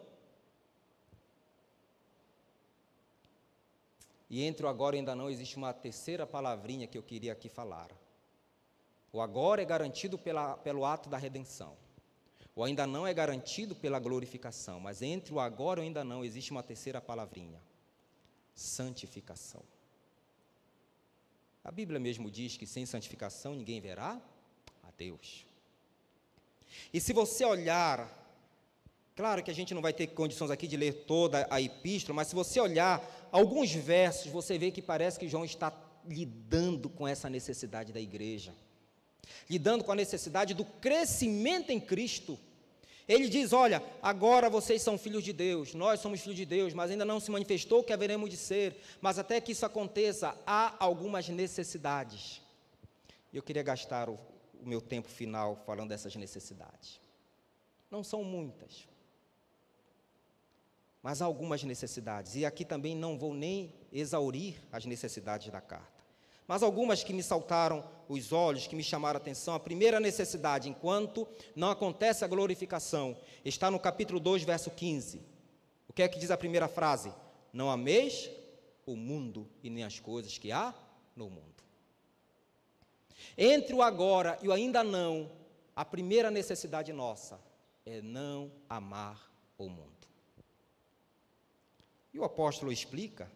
E 4.29 4.43
entre 4.43 4.65
o 4.65 4.69
agora 4.69 4.95
e 4.95 4.97
o 4.97 5.01
ainda 5.01 5.15
não 5.15 5.29
existe 5.29 5.55
uma 5.55 5.73
terceira 5.73 6.25
palavrinha 6.25 6.87
que 6.87 6.97
eu 6.97 7.03
queria 7.03 7.31
aqui 7.31 7.47
falar. 7.47 7.89
O 9.11 9.21
agora 9.21 9.61
é 9.61 9.65
garantido 9.65 10.17
pela, 10.17 10.57
pelo 10.57 10.85
ato 10.85 11.09
da 11.09 11.17
redenção. 11.17 11.77
O 12.53 12.63
ainda 12.63 12.85
não 12.85 13.05
é 13.07 13.13
garantido 13.13 13.75
pela 13.75 13.99
glorificação. 13.99 14.79
Mas 14.79 15.01
entre 15.01 15.33
o 15.33 15.39
agora 15.39 15.79
e 15.79 15.83
o 15.83 15.85
ainda 15.85 16.03
não 16.03 16.23
existe 16.23 16.51
uma 16.51 16.63
terceira 16.63 16.99
palavrinha: 16.99 17.61
santificação. 18.53 19.63
A 21.65 21.71
Bíblia 21.71 21.99
mesmo 21.99 22.29
diz 22.29 22.55
que 22.55 22.67
sem 22.67 22.85
santificação 22.85 23.55
ninguém 23.55 23.81
verá 23.81 24.21
a 24.83 24.91
Deus. 24.95 25.47
E 26.93 27.01
se 27.01 27.11
você 27.11 27.43
olhar, 27.43 28.07
claro 29.15 29.43
que 29.43 29.49
a 29.49 29.53
gente 29.53 29.73
não 29.73 29.81
vai 29.81 29.91
ter 29.91 30.05
condições 30.07 30.51
aqui 30.51 30.67
de 30.67 30.77
ler 30.77 31.05
toda 31.07 31.47
a 31.49 31.59
epístola, 31.59 32.17
mas 32.17 32.27
se 32.27 32.35
você 32.35 32.59
olhar 32.59 33.01
alguns 33.31 33.73
versos, 33.73 34.31
você 34.31 34.59
vê 34.59 34.69
que 34.69 34.79
parece 34.79 35.17
que 35.17 35.27
João 35.27 35.43
está 35.43 35.73
lidando 36.07 36.87
com 36.87 37.07
essa 37.07 37.31
necessidade 37.31 37.91
da 37.91 37.99
igreja, 37.99 38.53
lidando 39.49 39.83
com 39.83 39.91
a 39.91 39.95
necessidade 39.95 40.53
do 40.53 40.65
crescimento 40.65 41.71
em 41.71 41.79
Cristo. 41.79 42.37
Ele 43.07 43.29
diz: 43.29 43.53
Olha, 43.53 43.83
agora 44.01 44.49
vocês 44.49 44.81
são 44.81 44.97
filhos 44.97 45.23
de 45.23 45.31
Deus, 45.31 45.73
nós 45.73 45.99
somos 45.99 46.21
filhos 46.21 46.35
de 46.35 46.45
Deus, 46.45 46.73
mas 46.73 46.89
ainda 46.89 47.05
não 47.05 47.19
se 47.19 47.29
manifestou 47.29 47.79
o 47.79 47.83
que 47.83 47.93
haveremos 47.93 48.29
de 48.29 48.37
ser. 48.37 48.77
Mas 48.99 49.19
até 49.19 49.39
que 49.39 49.51
isso 49.51 49.65
aconteça, 49.65 50.35
há 50.45 50.75
algumas 50.83 51.29
necessidades. 51.29 52.41
Eu 53.33 53.43
queria 53.43 53.63
gastar 53.63 54.09
o, 54.09 54.17
o 54.61 54.65
meu 54.65 54.81
tempo 54.81 55.09
final 55.09 55.61
falando 55.65 55.89
dessas 55.89 56.15
necessidades. 56.15 56.99
Não 57.91 58.03
são 58.03 58.23
muitas, 58.23 58.87
mas 61.03 61.21
há 61.21 61.25
algumas 61.25 61.63
necessidades. 61.63 62.35
E 62.35 62.45
aqui 62.45 62.65
também 62.65 62.95
não 62.95 63.17
vou 63.17 63.33
nem 63.33 63.71
exaurir 63.91 64.55
as 64.71 64.85
necessidades 64.85 65.51
da 65.51 65.61
carta. 65.61 66.04
Mas 66.47 66.61
algumas 66.61 67.03
que 67.03 67.13
me 67.13 67.23
saltaram 67.23 67.83
os 68.07 68.31
olhos, 68.31 68.67
que 68.67 68.75
me 68.75 68.83
chamaram 68.83 69.17
a 69.17 69.21
atenção, 69.21 69.55
a 69.55 69.59
primeira 69.59 69.99
necessidade, 69.99 70.69
enquanto 70.69 71.27
não 71.55 71.69
acontece 71.69 72.23
a 72.23 72.27
glorificação, 72.27 73.17
está 73.43 73.71
no 73.71 73.79
capítulo 73.79 74.19
2, 74.19 74.43
verso 74.43 74.69
15. 74.69 75.21
O 75.87 75.93
que 75.93 76.03
é 76.03 76.07
que 76.07 76.19
diz 76.19 76.29
a 76.29 76.37
primeira 76.37 76.67
frase? 76.67 77.11
Não 77.51 77.69
ameis 77.69 78.29
o 78.85 78.95
mundo 78.95 79.49
e 79.63 79.69
nem 79.69 79.83
as 79.83 79.99
coisas 79.99 80.37
que 80.37 80.51
há 80.51 80.73
no 81.15 81.29
mundo. 81.29 81.63
Entre 83.37 83.73
o 83.73 83.81
agora 83.81 84.37
e 84.41 84.47
o 84.47 84.51
ainda 84.51 84.83
não, 84.83 85.31
a 85.75 85.83
primeira 85.83 86.29
necessidade 86.29 86.93
nossa 86.93 87.39
é 87.85 88.01
não 88.01 88.51
amar 88.69 89.31
o 89.57 89.67
mundo. 89.67 89.91
E 92.13 92.19
o 92.19 92.23
apóstolo 92.23 92.71
explica, 92.71 93.29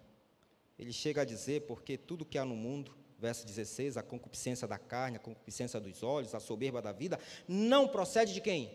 ele 0.80 0.94
chega 0.94 1.24
a 1.24 1.26
dizer, 1.26 1.64
porque 1.64 1.98
tudo 1.98 2.26
que 2.26 2.38
há 2.38 2.46
no 2.46 2.56
mundo, 2.56 2.96
verso 3.20 3.46
16, 3.46 3.98
a 3.98 4.02
concupiscência 4.02 4.66
da 4.66 4.78
carne, 4.78 5.18
a 5.18 5.20
concupiscência 5.20 5.78
dos 5.78 6.02
olhos, 6.02 6.34
a 6.34 6.40
soberba 6.40 6.82
da 6.82 6.94
vida, 6.94 7.20
não 7.46 7.86
procede 7.86 8.34
de 8.34 8.40
quem? 8.40 8.72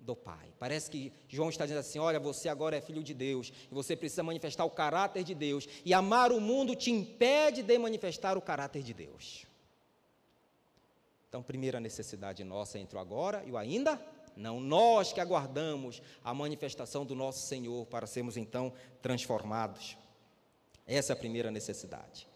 Do 0.00 0.16
Pai. 0.16 0.48
Parece 0.58 0.90
que 0.90 1.12
João 1.28 1.50
está 1.50 1.64
dizendo 1.64 1.80
assim: 1.80 1.98
olha, 1.98 2.18
você 2.18 2.48
agora 2.48 2.74
é 2.74 2.80
filho 2.80 3.02
de 3.02 3.12
Deus, 3.12 3.52
e 3.70 3.74
você 3.74 3.94
precisa 3.94 4.22
manifestar 4.22 4.64
o 4.64 4.70
caráter 4.70 5.22
de 5.22 5.34
Deus, 5.34 5.68
e 5.84 5.92
amar 5.92 6.32
o 6.32 6.40
mundo 6.40 6.74
te 6.74 6.90
impede 6.90 7.62
de 7.62 7.78
manifestar 7.78 8.38
o 8.38 8.40
caráter 8.40 8.82
de 8.82 8.94
Deus. 8.94 9.46
Então, 11.28 11.42
primeira 11.42 11.78
necessidade 11.78 12.42
nossa 12.42 12.78
entre 12.78 12.96
o 12.96 13.00
agora 13.00 13.44
e 13.46 13.52
o 13.52 13.58
ainda 13.58 14.00
não. 14.34 14.58
Nós 14.58 15.12
que 15.12 15.20
aguardamos 15.20 16.02
a 16.24 16.32
manifestação 16.34 17.04
do 17.04 17.14
nosso 17.14 17.46
Senhor 17.46 17.86
para 17.86 18.06
sermos 18.06 18.36
então 18.36 18.72
transformados. 19.00 19.96
Essa 20.86 21.12
é 21.12 21.14
a 21.14 21.16
primeira 21.16 21.50
necessidade. 21.50 22.26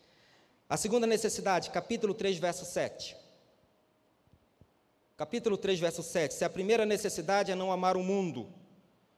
A 0.68 0.76
segunda 0.76 1.06
necessidade, 1.06 1.70
capítulo 1.70 2.14
3, 2.14 2.38
verso 2.38 2.64
7. 2.64 3.16
Capítulo 5.16 5.56
3, 5.56 5.80
verso 5.80 6.02
7. 6.02 6.34
Se 6.34 6.44
a 6.44 6.50
primeira 6.50 6.84
necessidade 6.84 7.52
é 7.52 7.54
não 7.54 7.72
amar 7.72 7.96
o 7.96 8.02
mundo, 8.02 8.52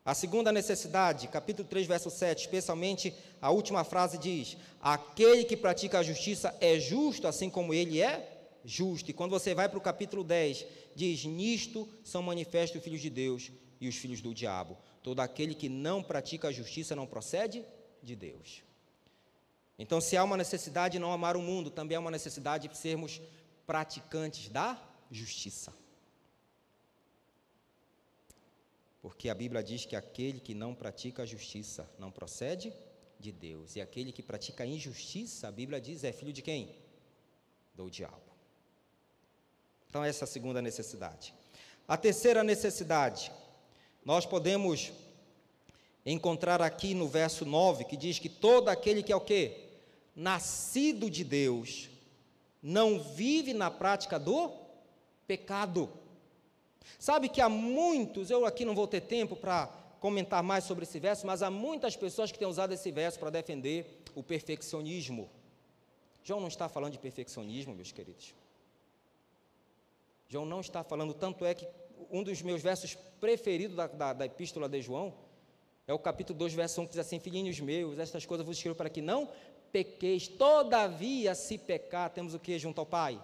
a 0.05 0.15
segunda 0.15 0.51
necessidade, 0.51 1.29
capítulo 1.29 1.69
3, 1.69 1.87
verso 1.87 2.11
7, 2.11 2.41
especialmente 2.41 3.13
a 3.43 3.51
última 3.51 3.85
frase 3.85 4.17
diz: 4.17 4.57
Aquele 4.81 5.45
que 5.45 5.57
pratica 5.57 5.99
a 5.99 6.03
justiça 6.03 6.57
é 6.61 6.79
justo, 6.79 7.27
assim 7.27 7.51
como 7.51 7.75
ele 7.75 8.01
é 8.01 8.27
justo. 8.65 9.11
E 9.11 9.15
quando 9.15 9.33
você 9.33 9.55
vai 9.55 9.69
para 9.69 9.79
o 9.79 9.83
capítulo 9.83 10.25
10, 10.25 10.65
diz: 10.95 11.25
Nisto 11.25 11.89
são 12.05 12.23
manifestos 12.23 12.79
os 12.79 12.85
filhos 12.85 13.01
de 13.01 13.11
Deus 13.11 13.51
e 13.81 13.89
os 13.89 13.97
filhos 13.97 14.21
do 14.21 14.33
diabo. 14.33 14.79
Todo 15.03 15.21
aquele 15.21 15.55
que 15.55 15.69
não 15.69 16.03
pratica 16.03 16.49
a 16.49 16.53
justiça 16.53 16.97
não 16.97 17.07
procede 17.07 17.65
de 18.03 18.17
Deus. 18.17 18.63
Então, 19.79 20.01
se 20.01 20.17
há 20.17 20.25
uma 20.25 20.37
necessidade 20.37 20.93
de 20.93 20.99
não 20.99 21.13
amar 21.13 21.37
o 21.37 21.43
mundo, 21.43 21.71
também 21.71 21.97
há 21.97 22.01
uma 22.01 22.11
necessidade 22.11 22.67
de 22.67 22.77
sermos 22.77 23.21
praticantes 23.67 24.49
da 24.49 24.81
justiça. 25.11 25.73
Porque 29.01 29.29
a 29.29 29.35
Bíblia 29.35 29.63
diz 29.63 29.85
que 29.85 29.95
aquele 29.95 30.41
que 30.41 30.55
não 30.55 30.75
pratica 30.75 31.23
a 31.23 31.27
justiça 31.27 31.89
não 31.99 32.11
procede 32.11 32.73
de 33.21 33.31
Deus. 33.31 33.77
E 33.77 33.81
aquele 33.81 34.11
que 34.11 34.23
pratica 34.23 34.65
a 34.65 34.67
injustiça, 34.67 35.47
a 35.47 35.53
Bíblia 35.53 35.81
diz, 35.81 36.03
é 36.03 36.13
filho 36.13 36.33
de 36.33 36.43
quem? 36.43 36.75
Do 37.75 37.89
diabo. 37.89 38.21
Então, 39.89 40.05
essa 40.05 40.25
é 40.25 40.27
a 40.27 40.29
segunda 40.29 40.61
necessidade. 40.61 41.33
A 41.87 41.97
terceira 41.97 42.43
necessidade, 42.43 43.31
nós 44.05 44.27
podemos 44.27 44.93
encontrar 46.05 46.61
aqui 46.61 46.95
no 46.95 47.07
verso 47.07 47.45
9, 47.45 47.85
que 47.85 47.97
diz 47.97 48.19
que 48.19 48.29
todo 48.29 48.69
aquele 48.69 49.03
que 49.03 49.13
é 49.13 49.17
o 49.17 49.21
quê? 49.21 49.68
Nascido 50.19 51.09
de 51.09 51.23
Deus, 51.23 51.89
não 52.61 52.99
vive 52.99 53.55
na 53.55 53.71
prática 53.71 54.19
do 54.19 54.51
pecado. 55.29 55.89
Sabe 56.99 57.29
que 57.29 57.41
há 57.41 57.49
muitos, 57.49 58.29
eu 58.29 58.45
aqui 58.45 58.65
não 58.65 58.75
vou 58.75 58.89
ter 58.89 59.03
tempo 59.03 59.37
para 59.37 59.69
comentar 60.01 60.43
mais 60.43 60.65
sobre 60.65 60.83
esse 60.83 60.99
verso, 60.99 61.25
mas 61.25 61.41
há 61.41 61.53
muitas 61.53 61.95
pessoas 61.95 62.33
que 62.33 62.39
têm 62.39 62.49
usado 62.49 62.75
esse 62.75 62.91
verso 62.91 63.17
para 63.17 63.31
defender 63.31 64.03
o 64.13 64.21
perfeccionismo. 64.21 65.31
João 66.25 66.41
não 66.41 66.49
está 66.49 66.69
falando 66.69 66.95
de 66.95 66.99
perfeccionismo, 66.99 67.73
meus 67.73 67.93
queridos. 67.93 68.35
João 70.29 70.45
não 70.45 70.61
está 70.61 70.83
falando, 70.83 71.15
tanto 71.15 71.45
é 71.45 71.55
que 71.55 71.65
um 72.11 72.25
dos 72.25 72.43
meus 72.43 72.61
versos 72.61 72.97
preferidos 73.21 73.77
da, 73.77 73.87
da, 73.87 74.13
da 74.15 74.27
epístola 74.27 74.69
de 74.69 74.83
João 74.83 75.15
é 75.87 75.95
o 75.95 75.99
capítulo 75.99 76.37
2, 76.41 76.55
verso 76.55 76.81
1, 76.81 76.87
que 76.87 76.91
diz 76.91 76.99
assim: 76.99 77.21
Filhinhos 77.21 77.61
meus, 77.61 78.01
estas 78.01 78.27
coisas 78.27 78.45
vos 78.45 78.57
escrevo 78.57 78.77
para 78.77 78.91
que 78.91 79.01
não 79.01 79.29
pequeis, 79.73 80.29
todavia, 80.29 81.35
se 81.35 81.59
pecar, 81.59 82.11
temos 82.11 82.35
o 82.35 82.39
que 82.39 82.59
junto 82.59 82.81
ao 82.81 82.87
Pai? 82.87 83.21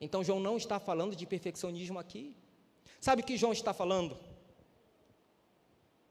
Então, 0.00 0.24
João 0.24 0.40
não 0.40 0.56
está 0.56 0.78
falando 0.78 1.14
de 1.16 1.26
perfeccionismo 1.26 1.98
aqui. 1.98 2.34
Sabe 3.00 3.22
o 3.22 3.24
que 3.24 3.36
João 3.36 3.52
está 3.52 3.72
falando? 3.72 4.16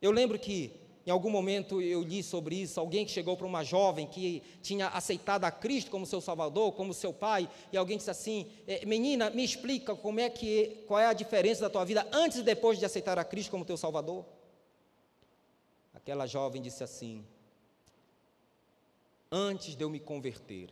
Eu 0.02 0.12
lembro 0.12 0.38
que 0.38 0.84
em 1.06 1.12
algum 1.12 1.30
momento 1.30 1.82
eu 1.82 2.02
li 2.02 2.24
sobre 2.24 2.56
isso, 2.56 2.80
alguém 2.80 3.06
que 3.06 3.12
chegou 3.12 3.36
para 3.36 3.46
uma 3.46 3.64
jovem 3.64 4.08
que 4.08 4.42
tinha 4.62 4.88
aceitado 4.88 5.44
a 5.44 5.52
Cristo 5.52 5.92
como 5.92 6.06
seu 6.06 6.22
Salvador, 6.22 6.72
como 6.74 6.94
seu 6.94 7.12
pai, 7.12 7.50
e 7.72 7.78
alguém 7.78 7.98
disse 7.98 8.10
assim: 8.10 8.50
é, 8.66 8.86
"Menina, 8.86 9.30
me 9.30 9.44
explica 9.44 9.96
como 9.96 10.20
é 10.20 10.30
que 10.30 10.84
qual 10.88 11.00
é 11.00 11.08
a 11.08 11.14
diferença 11.14 11.62
da 11.62 11.70
tua 11.70 11.84
vida 11.84 12.08
antes 12.12 12.38
e 12.38 12.44
depois 12.44 12.80
de 12.80 12.86
aceitar 12.86 13.20
a 13.20 13.24
Cristo 13.24 13.52
como 13.52 13.66
teu 13.66 13.76
Salvador?" 13.76 14.26
Aquela 15.94 16.26
jovem 16.26 16.62
disse 16.62 16.84
assim: 16.84 17.26
"Antes 19.36 19.76
de 19.76 19.84
eu 19.84 19.90
me 19.90 20.00
converter, 20.00 20.70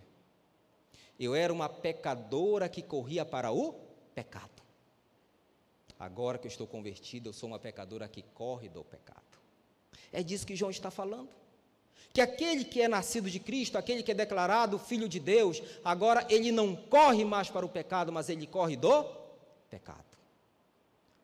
eu 1.20 1.34
era 1.34 1.52
uma 1.52 1.68
pecadora 1.68 2.70
que 2.70 2.84
corria 2.84 3.26
para 3.26 3.52
o 3.52 3.74
pecado. 4.14 4.62
Agora 6.00 6.38
que 6.38 6.46
eu 6.46 6.52
estou 6.52 6.68
convertida, 6.68 7.28
eu 7.30 7.34
sou 7.34 7.50
uma 7.50 7.58
pecadora 7.58 8.08
que 8.08 8.22
corre 8.22 8.70
do 8.70 8.84
pecado." 8.84 9.20
É 10.14 10.22
disso 10.22 10.46
que 10.46 10.56
João 10.56 10.70
está 10.70 10.92
falando. 10.92 11.30
Que 12.14 12.22
aquele 12.22 12.66
que 12.66 12.82
é 12.82 12.88
nascido 12.88 13.30
de 13.30 13.40
Cristo, 13.40 13.78
aquele 13.78 14.04
que 14.04 14.12
é 14.12 14.14
declarado 14.14 14.78
filho 14.78 15.08
de 15.08 15.20
Deus, 15.20 15.64
agora 15.84 16.28
ele 16.30 16.52
não 16.52 16.76
corre 16.76 17.24
mais 17.24 17.50
para 17.50 17.66
o 17.66 17.70
pecado, 17.70 18.12
mas 18.12 18.30
ele 18.30 18.46
corre 18.46 18.76
do 18.76 19.04
pecado. 19.70 20.04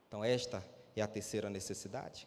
Então, 0.07 0.23
esta 0.23 0.65
é 0.95 1.01
a 1.01 1.07
terceira 1.07 1.49
necessidade. 1.49 2.25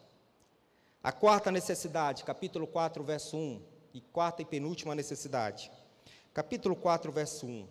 A 1.03 1.11
quarta 1.11 1.51
necessidade, 1.51 2.23
capítulo 2.23 2.67
4, 2.67 3.03
verso 3.03 3.35
1, 3.35 3.61
e 3.93 4.01
quarta 4.01 4.41
e 4.41 4.45
penúltima 4.45 4.95
necessidade. 4.95 5.71
Capítulo 6.33 6.75
4, 6.75 7.11
verso 7.11 7.45
1. 7.45 7.67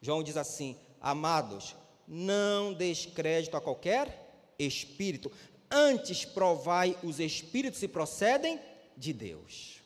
João 0.00 0.22
diz 0.22 0.36
assim: 0.36 0.76
Amados, 1.00 1.76
não 2.06 2.74
descrédito 2.74 3.56
a 3.56 3.60
qualquer 3.60 4.26
espírito, 4.58 5.30
Antes 5.70 6.24
provai 6.24 6.96
os 7.02 7.20
espíritos 7.20 7.78
se 7.78 7.88
procedem 7.88 8.58
de 8.96 9.12
Deus. 9.12 9.82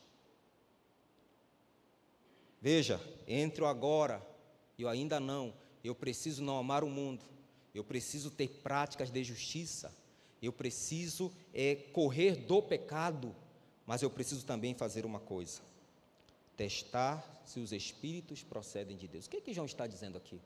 Veja, 2.60 3.00
entre 3.26 3.62
o 3.62 3.66
agora 3.66 4.24
e 4.78 4.84
o 4.84 4.88
ainda 4.88 5.18
não, 5.18 5.52
eu 5.82 5.94
preciso 5.94 6.42
não 6.42 6.56
amar 6.56 6.84
o 6.84 6.88
mundo, 6.88 7.24
eu 7.74 7.82
preciso 7.82 8.30
ter 8.30 8.48
práticas 8.62 9.10
de 9.10 9.24
justiça, 9.24 9.92
eu 10.40 10.52
preciso 10.52 11.32
é, 11.52 11.74
correr 11.74 12.36
do 12.36 12.62
pecado, 12.62 13.34
mas 13.86 14.02
eu 14.02 14.10
preciso 14.10 14.44
também 14.44 14.74
fazer 14.74 15.04
uma 15.04 15.20
coisa: 15.20 15.60
testar 16.56 17.24
se 17.44 17.60
os 17.60 17.72
espíritos 17.72 18.42
procedem 18.42 18.96
de 18.96 19.08
Deus. 19.08 19.26
O 19.26 19.30
que, 19.30 19.36
é 19.38 19.40
que 19.40 19.52
João 19.52 19.66
está 19.66 19.86
dizendo 19.86 20.16
aqui? 20.16 20.40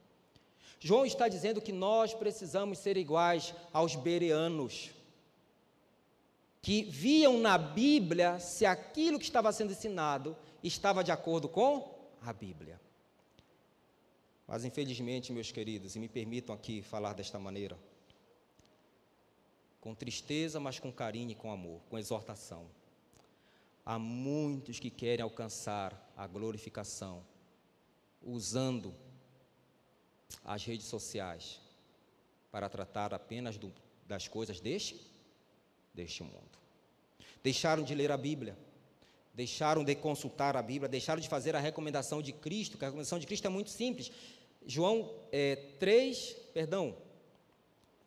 João 0.79 1.07
está 1.07 1.29
dizendo 1.29 1.61
que 1.61 1.73
nós 1.73 2.13
precisamos 2.15 2.79
ser 2.79 2.97
iguais 2.97 3.55
aos 3.73 3.97
bereanos 3.97 4.91
que 6.61 6.83
viam 6.83 7.39
na 7.39 7.57
Bíblia 7.57 8.41
se 8.41 8.67
aquilo 8.67 9.19
que 9.19 9.25
estava 9.25 9.53
sendo 9.53 9.73
ensinado 9.73 10.37
estava 10.65 11.05
de 11.05 11.13
acordo 11.13 11.49
com 11.49 11.95
a 12.21 12.33
Bíblia. 12.33 12.81
Mas 14.47 14.65
infelizmente, 14.65 15.33
meus 15.33 15.51
queridos, 15.51 15.97
e 15.97 16.01
me 16.01 16.09
permitam 16.09 16.55
aqui 16.55 16.83
falar 16.83 17.13
desta 17.13 17.39
maneira, 17.39 17.79
com 19.81 19.95
tristeza, 19.95 20.59
mas 20.59 20.79
com 20.81 20.93
carinho 20.93 21.31
e 21.31 21.35
com 21.35 21.53
amor, 21.53 21.81
com 21.89 21.99
exortação. 21.99 22.67
Há 23.87 24.01
muitos 24.01 24.81
que 24.81 24.91
querem 24.91 25.23
alcançar 25.23 26.13
a 26.17 26.27
glorificação 26.27 27.25
usando 28.21 28.93
as 30.45 30.65
redes 30.65 30.87
sociais 30.87 31.61
para 32.51 32.69
tratar 32.69 33.15
apenas 33.15 33.57
do, 33.57 33.73
das 34.09 34.27
coisas 34.27 34.59
deste 34.59 35.01
deste 35.95 36.23
mundo. 36.23 36.59
Deixaram 37.43 37.83
de 37.85 37.95
ler 37.95 38.11
a 38.11 38.17
Bíblia, 38.17 38.59
deixaram 39.33 39.85
de 39.85 39.95
consultar 39.95 40.57
a 40.57 40.63
Bíblia, 40.63 40.89
deixaram 40.89 41.21
de 41.21 41.29
fazer 41.29 41.55
a 41.55 41.61
recomendação 41.61 42.21
de 42.21 42.33
Cristo, 42.33 42.77
que 42.77 42.85
a 42.85 42.89
recomendação 42.89 43.19
de 43.21 43.27
Cristo 43.27 43.47
é 43.47 43.51
muito 43.51 43.71
simples. 43.71 44.11
João 44.67 45.15
é, 45.31 45.57
3, 45.79 46.37
perdão, 46.53 46.97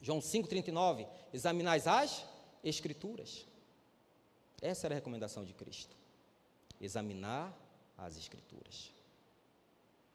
João 0.02 0.20
5,39, 0.20 1.08
examinais 1.34 1.88
as 1.88 2.26
Escrituras. 2.62 3.46
Essa 4.62 4.88
era 4.88 4.96
a 4.96 4.98
recomendação 4.98 5.44
de 5.44 5.54
Cristo. 5.54 5.96
Examinar 6.80 7.58
as 7.98 8.18
Escrituras. 8.18 8.92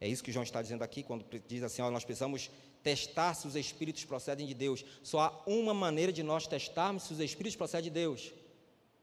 É 0.01 0.09
isso 0.09 0.23
que 0.23 0.33
João 0.33 0.43
está 0.43 0.61
dizendo 0.61 0.83
aqui, 0.83 1.03
quando 1.03 1.25
diz 1.47 1.63
assim: 1.63 1.83
ó, 1.83 1.91
nós 1.91 2.05
precisamos 2.05 2.51
testar 2.83 3.35
se 3.35 3.47
os 3.47 3.57
Espíritos 3.57 4.05
procedem 4.05 4.47
de 4.47 4.55
Deus. 4.55 4.85
Só 5.03 5.21
há 5.21 5.43
uma 5.47 5.73
maneira 5.73 6.13
de 6.13 6.23
nós 6.23 6.47
testarmos 6.47 7.05
se 7.05 7.13
os 7.13 7.21
Espíritos 7.21 7.57
procedem 7.57 7.85
de 7.85 7.91
Deus: 7.91 8.33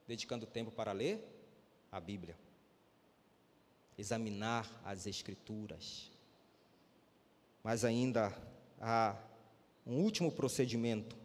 dedicando 0.07 0.45
tempo 0.45 0.71
para 0.71 0.91
ler 0.91 1.27
a 1.91 1.99
Bíblia, 1.99 2.37
examinar 3.97 4.69
as 4.85 5.07
Escrituras. 5.07 6.11
Mas 7.63 7.85
ainda 7.85 8.35
há 8.79 9.15
um 9.85 9.97
último 9.97 10.31
procedimento, 10.31 11.15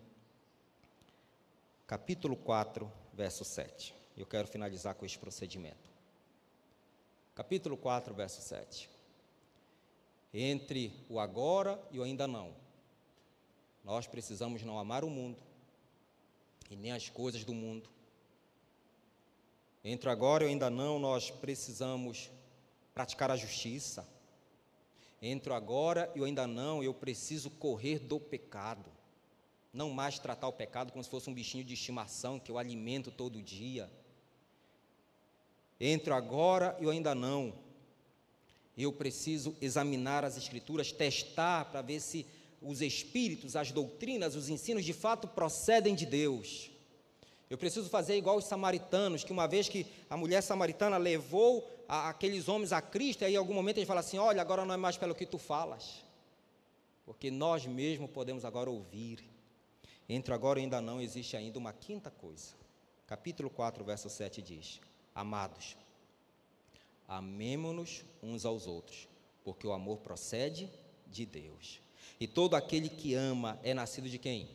capítulo 1.87 2.37
4, 2.37 2.91
verso 3.13 3.45
7. 3.45 3.95
Eu 4.17 4.25
quero 4.25 4.49
finalizar 4.49 4.95
com 4.95 5.05
esse 5.05 5.19
procedimento. 5.19 5.91
Capítulo 7.35 7.77
4, 7.77 8.15
verso 8.15 8.41
7. 8.41 8.89
Entre 10.33 10.93
o 11.09 11.21
agora 11.21 11.79
e 11.91 11.99
o 11.99 12.03
ainda 12.03 12.27
não. 12.27 12.55
Nós 13.85 14.07
precisamos 14.07 14.63
não 14.63 14.79
amar 14.79 15.05
o 15.05 15.11
mundo 15.11 15.43
e 16.71 16.77
nem 16.77 16.93
as 16.93 17.11
coisas 17.11 17.45
do 17.45 17.53
mundo. 17.53 17.89
Entre 19.85 20.09
o 20.09 20.13
agora 20.13 20.45
e 20.45 20.47
o 20.47 20.51
ainda 20.51 20.71
não, 20.71 20.99
nós 20.99 21.31
precisamos 21.31 22.31
praticar 22.95 23.31
a 23.31 23.37
justiça. 23.37 24.09
Entre 25.21 25.51
o 25.51 25.55
agora 25.55 26.11
e 26.15 26.21
o 26.21 26.25
ainda 26.25 26.47
não, 26.47 26.83
eu 26.83 26.95
preciso 26.95 27.51
correr 27.51 27.99
do 27.99 28.19
pecado. 28.19 28.91
Não 29.73 29.91
mais 29.91 30.19
tratar 30.19 30.49
o 30.49 30.53
pecado 30.53 30.91
como 30.91 31.05
se 31.05 31.11
fosse 31.11 31.29
um 31.29 31.35
bichinho 31.35 31.63
de 31.63 31.75
estimação 31.75 32.41
que 32.41 32.51
eu 32.51 32.57
alimento 32.57 33.11
todo 33.11 33.43
dia. 33.43 33.91
Entre 35.81 36.11
o 36.11 36.15
agora 36.15 36.77
e 36.81 36.87
o 36.87 36.91
ainda 36.91 37.15
não, 37.15 37.53
eu 38.77 38.93
preciso 38.93 39.57
examinar 39.61 40.25
as 40.25 40.37
Escrituras, 40.37 40.93
testar 40.93 41.67
para 41.67 41.83
ver 41.83 42.01
se 42.01 42.27
os 42.61 42.81
espíritos, 42.81 43.57
as 43.57 43.71
doutrinas, 43.71 44.35
os 44.35 44.49
ensinos 44.49 44.85
de 44.85 44.93
fato 44.93 45.29
procedem 45.29 45.95
de 45.95 46.07
Deus. 46.07 46.71
Eu 47.49 47.57
preciso 47.57 47.89
fazer 47.89 48.17
igual 48.17 48.37
os 48.37 48.45
samaritanos, 48.45 49.23
que 49.23 49.33
uma 49.33 49.47
vez 49.47 49.69
que 49.69 49.87
a 50.11 50.17
mulher 50.17 50.43
samaritana 50.43 50.97
levou 50.97 51.85
a, 51.89 52.09
aqueles 52.09 52.49
homens 52.49 52.73
a 52.73 52.83
Cristo, 52.83 53.25
aí 53.25 53.35
em 53.35 53.37
algum 53.37 53.55
momento 53.55 53.79
ele 53.79 53.87
fala 53.87 54.01
assim: 54.01 54.19
Olha, 54.19 54.43
agora 54.43 54.65
não 54.65 54.75
é 54.75 54.77
mais 54.77 54.97
pelo 54.97 55.15
que 55.15 55.25
tu 55.25 55.39
falas, 55.39 56.05
porque 57.05 57.31
nós 57.31 57.65
mesmos 57.65 58.11
podemos 58.11 58.45
agora 58.45 58.71
ouvir. 58.71 59.23
Entre 60.09 60.33
agora 60.33 60.61
e 60.61 60.63
ainda 60.63 60.81
não 60.81 61.01
existe 61.01 61.37
ainda 61.37 61.59
uma 61.59 61.73
quinta 61.73 62.11
coisa. 62.11 62.55
Capítulo 63.07 63.51
4, 63.51 63.85
verso 63.85 64.11
7 64.11 64.43
diz: 64.43 64.81
Amados, 65.17 65.79
amemo-nos 67.09 68.05
uns 68.23 68.45
aos 68.45 68.67
outros, 68.67 69.09
porque 69.43 69.67
o 69.67 69.73
amor 69.73 69.97
procede 70.01 70.71
de 71.07 71.25
Deus. 71.25 71.81
E 72.21 72.29
todo 72.29 72.55
aquele 72.55 72.91
que 72.91 73.15
ama 73.15 73.59
é 73.63 73.73
nascido 73.73 74.11
de 74.11 74.19
quem? 74.19 74.47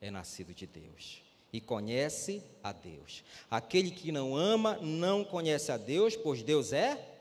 É 0.00 0.10
nascido 0.10 0.52
de 0.52 0.66
Deus 0.66 1.22
e 1.52 1.60
conhece 1.60 2.42
a 2.64 2.72
Deus. 2.72 3.22
Aquele 3.48 3.92
que 3.92 4.10
não 4.10 4.36
ama 4.36 4.76
não 4.78 5.24
conhece 5.24 5.70
a 5.70 5.76
Deus, 5.76 6.16
pois 6.16 6.42
Deus 6.42 6.72
é. 6.72 7.16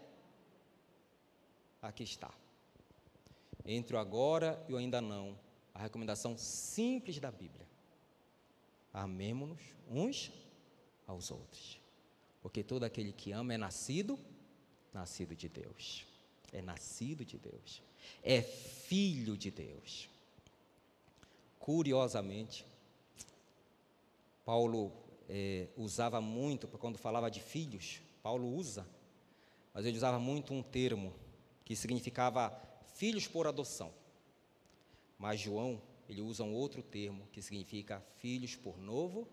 Aqui 1.80 2.04
está. 2.04 2.34
Entre 3.64 3.96
o 3.96 4.00
agora 4.00 4.60
e 4.68 4.74
o 4.74 4.78
ainda 4.78 5.00
não, 5.00 5.38
a 5.72 5.84
recomendação 5.84 6.36
simples 6.36 7.20
da 7.20 7.30
Bíblia. 7.30 7.68
Amemo-nos 8.92 9.62
uns 9.88 10.32
aos 11.06 11.30
outros. 11.30 11.80
Porque 12.48 12.64
todo 12.64 12.86
aquele 12.86 13.12
que 13.12 13.34
ama 13.34 13.54
é 13.54 13.58
nascido, 13.58 14.18
nascido 14.94 15.36
de 15.36 15.50
Deus. 15.50 16.08
É 16.54 16.62
nascido 16.62 17.26
de 17.26 17.38
Deus. 17.38 17.82
É 18.24 18.42
filho 18.42 19.36
de 19.36 19.52
Deus. 19.52 20.10
Curiosamente, 21.60 22.66
Paulo 24.46 24.94
é, 25.28 25.68
usava 25.76 26.22
muito, 26.22 26.70
quando 26.70 26.98
falava 26.98 27.30
de 27.30 27.42
filhos, 27.42 28.00
Paulo 28.24 28.48
usa, 28.48 28.88
mas 29.74 29.86
ele 29.86 29.98
usava 29.98 30.18
muito 30.18 30.54
um 30.54 30.64
termo 30.64 31.14
que 31.66 31.76
significava 31.76 32.58
filhos 32.96 33.28
por 33.28 33.46
adoção. 33.46 33.94
Mas 35.20 35.42
João, 35.42 35.82
ele 36.08 36.22
usa 36.22 36.46
um 36.46 36.54
outro 36.54 36.82
termo 36.82 37.28
que 37.34 37.42
significa 37.42 38.02
filhos 38.22 38.56
por 38.56 38.78
novo 38.78 39.28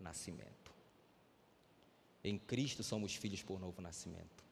nascimento. 0.00 0.67
Em 2.28 2.38
Cristo 2.38 2.82
somos 2.82 3.14
filhos 3.14 3.42
por 3.42 3.58
novo 3.58 3.80
nascimento. 3.80 4.44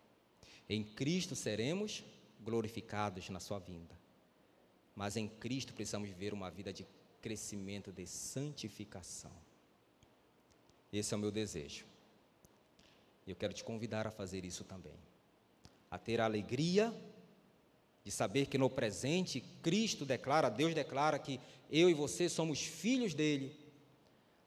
Em 0.68 0.82
Cristo 0.82 1.36
seremos 1.36 2.02
glorificados 2.40 3.28
na 3.28 3.38
sua 3.38 3.58
vinda. 3.58 3.94
Mas 4.94 5.16
em 5.16 5.28
Cristo 5.28 5.74
precisamos 5.74 6.08
viver 6.08 6.32
uma 6.32 6.50
vida 6.50 6.72
de 6.72 6.86
crescimento, 7.20 7.92
de 7.92 8.06
santificação. 8.06 9.32
Esse 10.92 11.12
é 11.12 11.16
o 11.16 11.20
meu 11.20 11.30
desejo. 11.30 11.84
E 13.26 13.30
eu 13.30 13.36
quero 13.36 13.52
te 13.52 13.62
convidar 13.62 14.06
a 14.06 14.10
fazer 14.10 14.44
isso 14.44 14.64
também. 14.64 14.94
A 15.90 15.98
ter 15.98 16.20
a 16.20 16.24
alegria 16.24 16.94
de 18.04 18.10
saber 18.10 18.46
que 18.46 18.56
no 18.56 18.70
presente 18.70 19.40
Cristo 19.62 20.06
declara, 20.06 20.48
Deus 20.48 20.74
declara 20.74 21.18
que 21.18 21.40
eu 21.70 21.90
e 21.90 21.94
você 21.94 22.28
somos 22.28 22.62
filhos 22.62 23.12
dele. 23.12 23.65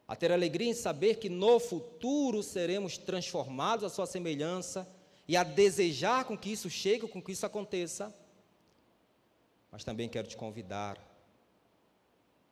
A 0.09 0.15
ter 0.15 0.31
alegria 0.31 0.67
em 0.67 0.73
saber 0.73 1.17
que 1.17 1.29
no 1.29 1.59
futuro 1.59 2.41
seremos 2.41 2.97
transformados 2.97 3.85
à 3.85 3.89
sua 3.89 4.07
semelhança 4.07 4.89
e 5.27 5.37
a 5.37 5.43
desejar 5.43 6.25
com 6.25 6.35
que 6.35 6.51
isso 6.51 6.67
chegue, 6.67 7.07
com 7.07 7.21
que 7.21 7.31
isso 7.31 7.45
aconteça. 7.45 8.11
Mas 9.71 9.83
também 9.83 10.09
quero 10.09 10.27
te 10.27 10.35
convidar 10.35 10.97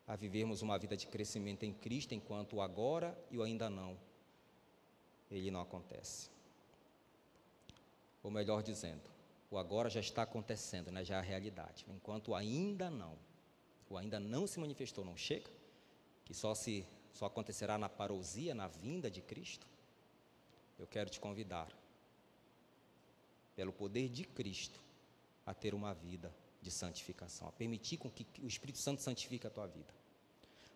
a 0.08 0.16
vivermos 0.16 0.62
uma 0.62 0.78
vida 0.78 0.96
de 0.96 1.08
crescimento 1.08 1.64
em 1.64 1.74
Cristo, 1.74 2.14
enquanto 2.14 2.58
o 2.58 2.62
agora 2.62 3.18
e 3.32 3.40
o 3.40 3.42
ainda 3.42 3.72
não, 3.72 3.98
ele 5.32 5.50
não 5.50 5.60
acontece. 5.60 6.30
Ou 8.22 8.30
melhor 8.30 8.62
dizendo, 8.62 9.02
o 9.50 9.58
agora 9.58 9.90
já 9.90 10.00
está 10.00 10.22
acontecendo, 10.22 10.92
né? 10.92 11.04
já 11.04 11.16
é 11.16 11.18
a 11.18 11.22
realidade, 11.22 11.88
enquanto 11.90 12.36
ainda 12.36 12.88
não, 12.92 13.18
o 13.90 13.98
ainda 13.98 14.20
não 14.20 14.46
se 14.46 14.60
manifestou, 14.60 15.04
não 15.04 15.18
chega, 15.18 15.50
que 16.24 16.36
só 16.36 16.54
se 16.54 16.86
só 17.18 17.26
acontecerá 17.26 17.80
na 17.80 17.90
parousia, 17.90 18.54
na 18.54 18.68
vinda 18.68 19.10
de 19.10 19.22
Cristo. 19.22 19.66
Eu 20.78 20.86
quero 20.86 21.10
te 21.10 21.20
convidar, 21.20 21.68
pelo 23.56 23.74
poder 23.74 24.08
de 24.08 24.24
Cristo, 24.24 24.80
a 25.44 25.52
ter 25.52 25.74
uma 25.74 25.96
vida 25.96 26.32
de 26.62 26.70
santificação, 26.70 27.48
a 27.48 27.52
permitir 27.52 27.98
com 27.98 28.08
que 28.12 28.24
o 28.40 28.48
Espírito 28.48 28.78
Santo 28.78 29.02
santifique 29.02 29.48
a 29.48 29.50
tua 29.50 29.66
vida. 29.66 29.92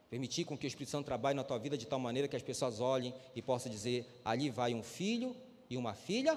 Permitir 0.09 0.43
com 0.45 0.57
que 0.57 0.65
o 0.65 0.67
Espírito 0.67 0.89
Santo 0.89 1.05
trabalhe 1.05 1.35
na 1.35 1.43
tua 1.43 1.59
vida 1.59 1.77
de 1.77 1.85
tal 1.85 1.99
maneira 1.99 2.27
que 2.27 2.35
as 2.35 2.41
pessoas 2.41 2.79
olhem 2.79 3.13
e 3.35 3.41
possam 3.41 3.71
dizer: 3.71 4.21
ali 4.25 4.49
vai 4.49 4.73
um 4.73 4.81
filho 4.81 5.35
e 5.69 5.77
uma 5.77 5.93
filha 5.93 6.35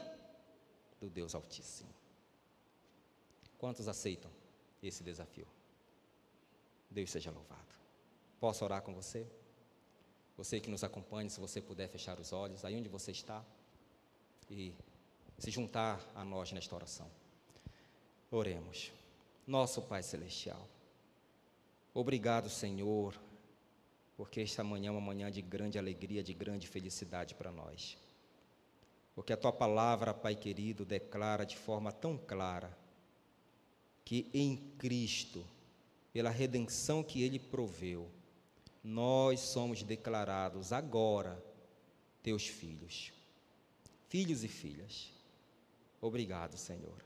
do 1.01 1.09
Deus 1.09 1.35
Altíssimo. 1.35 1.89
Quantos 3.57 3.89
aceitam 3.89 4.31
esse 4.83 5.03
desafio? 5.03 5.47
Deus 6.91 7.11
seja 7.11 7.31
louvado. 7.31 7.73
Posso 8.39 8.63
orar 8.67 8.83
com 8.83 8.93
você? 8.93 9.27
Você 10.37 10.61
que 10.61 10.71
nos 10.71 10.83
acompanha, 10.83 11.31
se 11.31 11.41
você 11.41 11.61
puder 11.61 11.89
fechar 11.89 12.19
os 12.19 12.33
olhos, 12.33 12.65
aí 12.65 12.77
onde 12.77 12.89
você 12.89 13.13
está, 13.13 13.45
e 14.51 14.75
se 15.39 15.51
juntar 15.51 16.01
a 16.15 16.25
nós 16.25 16.53
nesta 16.53 16.75
oração. 16.75 17.11
Oremos. 18.31 18.93
Nosso 19.47 19.83
Pai 19.83 20.03
Celestial, 20.03 20.67
obrigado, 21.93 22.49
Senhor, 22.49 23.15
porque 24.17 24.41
esta 24.41 24.65
manhã 24.65 24.89
é 24.89 24.91
uma 24.91 25.01
manhã 25.01 25.31
de 25.31 25.43
grande 25.43 25.79
alegria, 25.79 26.23
de 26.23 26.33
grande 26.33 26.67
felicidade 26.67 27.35
para 27.35 27.53
nós. 27.53 27.99
Porque 29.15 29.33
a 29.33 29.37
tua 29.37 29.53
palavra, 29.53 30.15
Pai 30.15 30.35
querido, 30.35 30.85
declara 30.85 31.45
de 31.45 31.57
forma 31.57 31.93
tão 31.93 32.17
clara 32.17 32.77
que 34.05 34.29
em 34.35 34.57
Cristo, 34.79 35.47
pela 36.13 36.31
redenção 36.31 37.03
que 37.03 37.23
Ele 37.23 37.39
proveu, 37.39 38.11
nós 38.85 39.41
somos 39.41 39.83
declarados 39.83 40.71
agora 40.71 41.43
teus 42.23 42.47
filhos, 42.47 43.11
filhos 44.11 44.45
e 44.45 44.49
filhas. 44.49 45.11
Obrigado, 46.03 46.59
Senhor. 46.59 47.03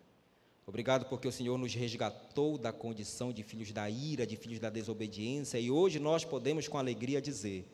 Obrigado 0.66 1.07
porque 1.07 1.29
o 1.29 1.33
Senhor 1.33 1.57
nos 1.57 1.72
resgatou 1.74 2.59
da 2.59 2.72
condição 2.72 3.33
de 3.33 3.45
filhos 3.45 3.70
da 3.72 3.89
ira, 3.89 4.26
de 4.26 4.37
filhos 4.37 4.59
da 4.59 4.68
desobediência, 4.68 5.59
e 5.59 5.70
hoje 5.70 6.01
nós 6.01 6.24
podemos 6.24 6.66
com 6.66 6.76
alegria 6.76 7.22
dizer: 7.22 7.66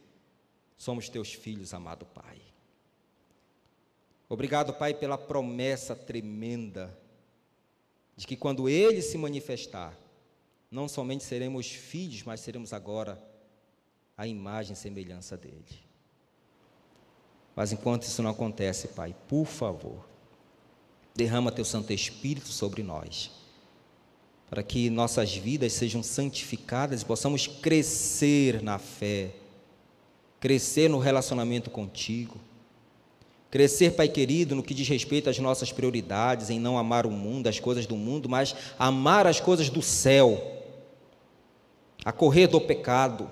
somos 0.77 1.09
teus 1.09 1.33
filhos, 1.33 1.73
amado 1.73 2.05
Pai. 2.05 2.41
Obrigado, 4.29 4.75
Pai, 4.75 4.93
pela 4.95 5.17
promessa 5.17 5.97
tremenda 5.97 6.97
de 8.17 8.27
que 8.27 8.37
quando 8.37 8.69
Ele 8.69 9.01
se 9.03 9.17
manifestar, 9.17 9.99
não 10.71 10.89
somente 10.89 11.25
seremos 11.25 11.71
filhos, 11.71 12.23
mas 12.23 12.41
seremos 12.41 12.73
agora 12.73 13.34
a 14.17 14.27
imagem 14.27 14.75
e 14.75 14.77
semelhança 14.77 15.37
dele. 15.37 15.85
Mas 17.55 17.73
enquanto 17.73 18.03
isso 18.03 18.23
não 18.23 18.31
acontece, 18.31 18.89
Pai, 18.89 19.15
por 19.29 19.47
favor, 19.47 20.05
Derrama 21.15 21.53
teu 21.53 21.65
Santo 21.65 21.93
Espírito 21.93 22.49
sobre 22.49 22.83
nós, 22.83 23.31
para 24.51 24.65
que 24.65 24.91
nossas 24.91 25.33
vidas 25.35 25.73
sejam 25.73 26.03
santificadas 26.03 27.03
e 27.03 27.05
possamos 27.05 27.47
crescer 27.47 28.61
na 28.61 28.79
fé, 28.79 29.31
crescer 30.41 30.91
no 30.91 30.99
relacionamento 30.99 31.71
contigo, 31.71 32.37
crescer, 33.49 33.93
Pai 33.93 34.09
querido, 34.09 34.57
no 34.57 34.62
que 34.62 34.75
diz 34.75 34.89
respeito 34.89 35.31
às 35.31 35.39
nossas 35.39 35.71
prioridades, 35.71 36.51
em 36.51 36.59
não 36.59 36.77
amar 36.77 37.07
o 37.07 37.12
mundo, 37.12 37.47
as 37.47 37.61
coisas 37.61 37.87
do 37.87 37.95
mundo, 37.95 38.29
mas 38.29 38.57
amar 38.77 39.25
as 39.25 39.39
coisas 39.39 39.71
do 39.71 39.81
céu, 39.81 40.62
a 42.05 42.11
correr 42.11 42.49
do 42.49 42.61
pecado, 42.61 43.31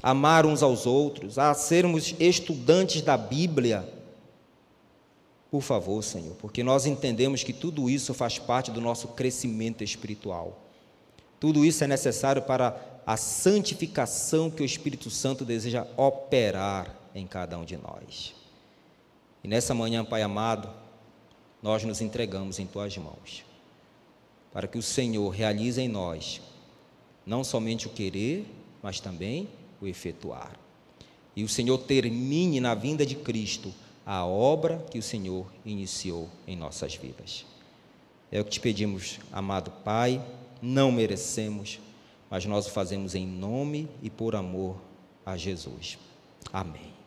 amar 0.00 0.46
uns 0.46 0.62
aos 0.62 0.86
outros, 0.86 1.38
a 1.38 1.52
sermos 1.54 2.14
estudantes 2.18 3.02
da 3.02 3.16
Bíblia 3.16 3.88
por 5.52 5.60
favor, 5.60 6.02
Senhor, 6.02 6.34
porque 6.36 6.62
nós 6.62 6.86
entendemos 6.86 7.44
que 7.44 7.52
tudo 7.52 7.90
isso 7.90 8.14
faz 8.14 8.38
parte 8.38 8.70
do 8.70 8.80
nosso 8.80 9.08
crescimento 9.08 9.84
espiritual. 9.84 10.58
Tudo 11.38 11.62
isso 11.62 11.84
é 11.84 11.86
necessário 11.86 12.40
para 12.40 13.02
a 13.06 13.18
santificação 13.18 14.50
que 14.50 14.62
o 14.62 14.64
Espírito 14.64 15.10
Santo 15.10 15.44
deseja 15.44 15.86
operar 15.94 16.96
em 17.14 17.26
cada 17.26 17.58
um 17.58 17.66
de 17.66 17.76
nós. 17.76 18.34
E 19.44 19.48
nessa 19.48 19.74
manhã, 19.74 20.02
Pai 20.02 20.22
amado, 20.22 20.70
nós 21.62 21.84
nos 21.84 22.00
entregamos 22.00 22.58
em 22.58 22.66
tuas 22.66 22.96
mãos, 22.96 23.44
para 24.54 24.66
que 24.66 24.78
o 24.78 24.82
Senhor 24.82 25.28
realize 25.28 25.78
em 25.78 25.88
nós 25.88 26.40
não 27.26 27.44
somente 27.44 27.86
o 27.86 27.90
querer, 27.90 28.46
mas 28.82 29.00
também 29.00 29.50
o 29.82 29.86
efetuar. 29.86 30.52
E 31.34 31.42
o 31.42 31.48
Senhor 31.48 31.78
termine 31.78 32.60
na 32.60 32.74
vinda 32.74 33.04
de 33.04 33.16
Cristo 33.16 33.74
a 34.06 34.24
obra 34.24 34.84
que 34.90 34.98
o 34.98 35.02
Senhor 35.02 35.46
iniciou 35.64 36.28
em 36.46 36.56
nossas 36.56 36.94
vidas. 36.94 37.44
É 38.30 38.40
o 38.40 38.44
que 38.44 38.52
te 38.52 38.60
pedimos, 38.60 39.18
amado 39.30 39.70
Pai, 39.84 40.22
não 40.60 40.90
merecemos, 40.90 41.78
mas 42.30 42.46
nós 42.46 42.66
o 42.66 42.70
fazemos 42.70 43.14
em 43.14 43.26
nome 43.26 43.88
e 44.02 44.08
por 44.08 44.34
amor 44.34 44.76
a 45.24 45.36
Jesus. 45.36 45.98
Amém. 46.52 47.01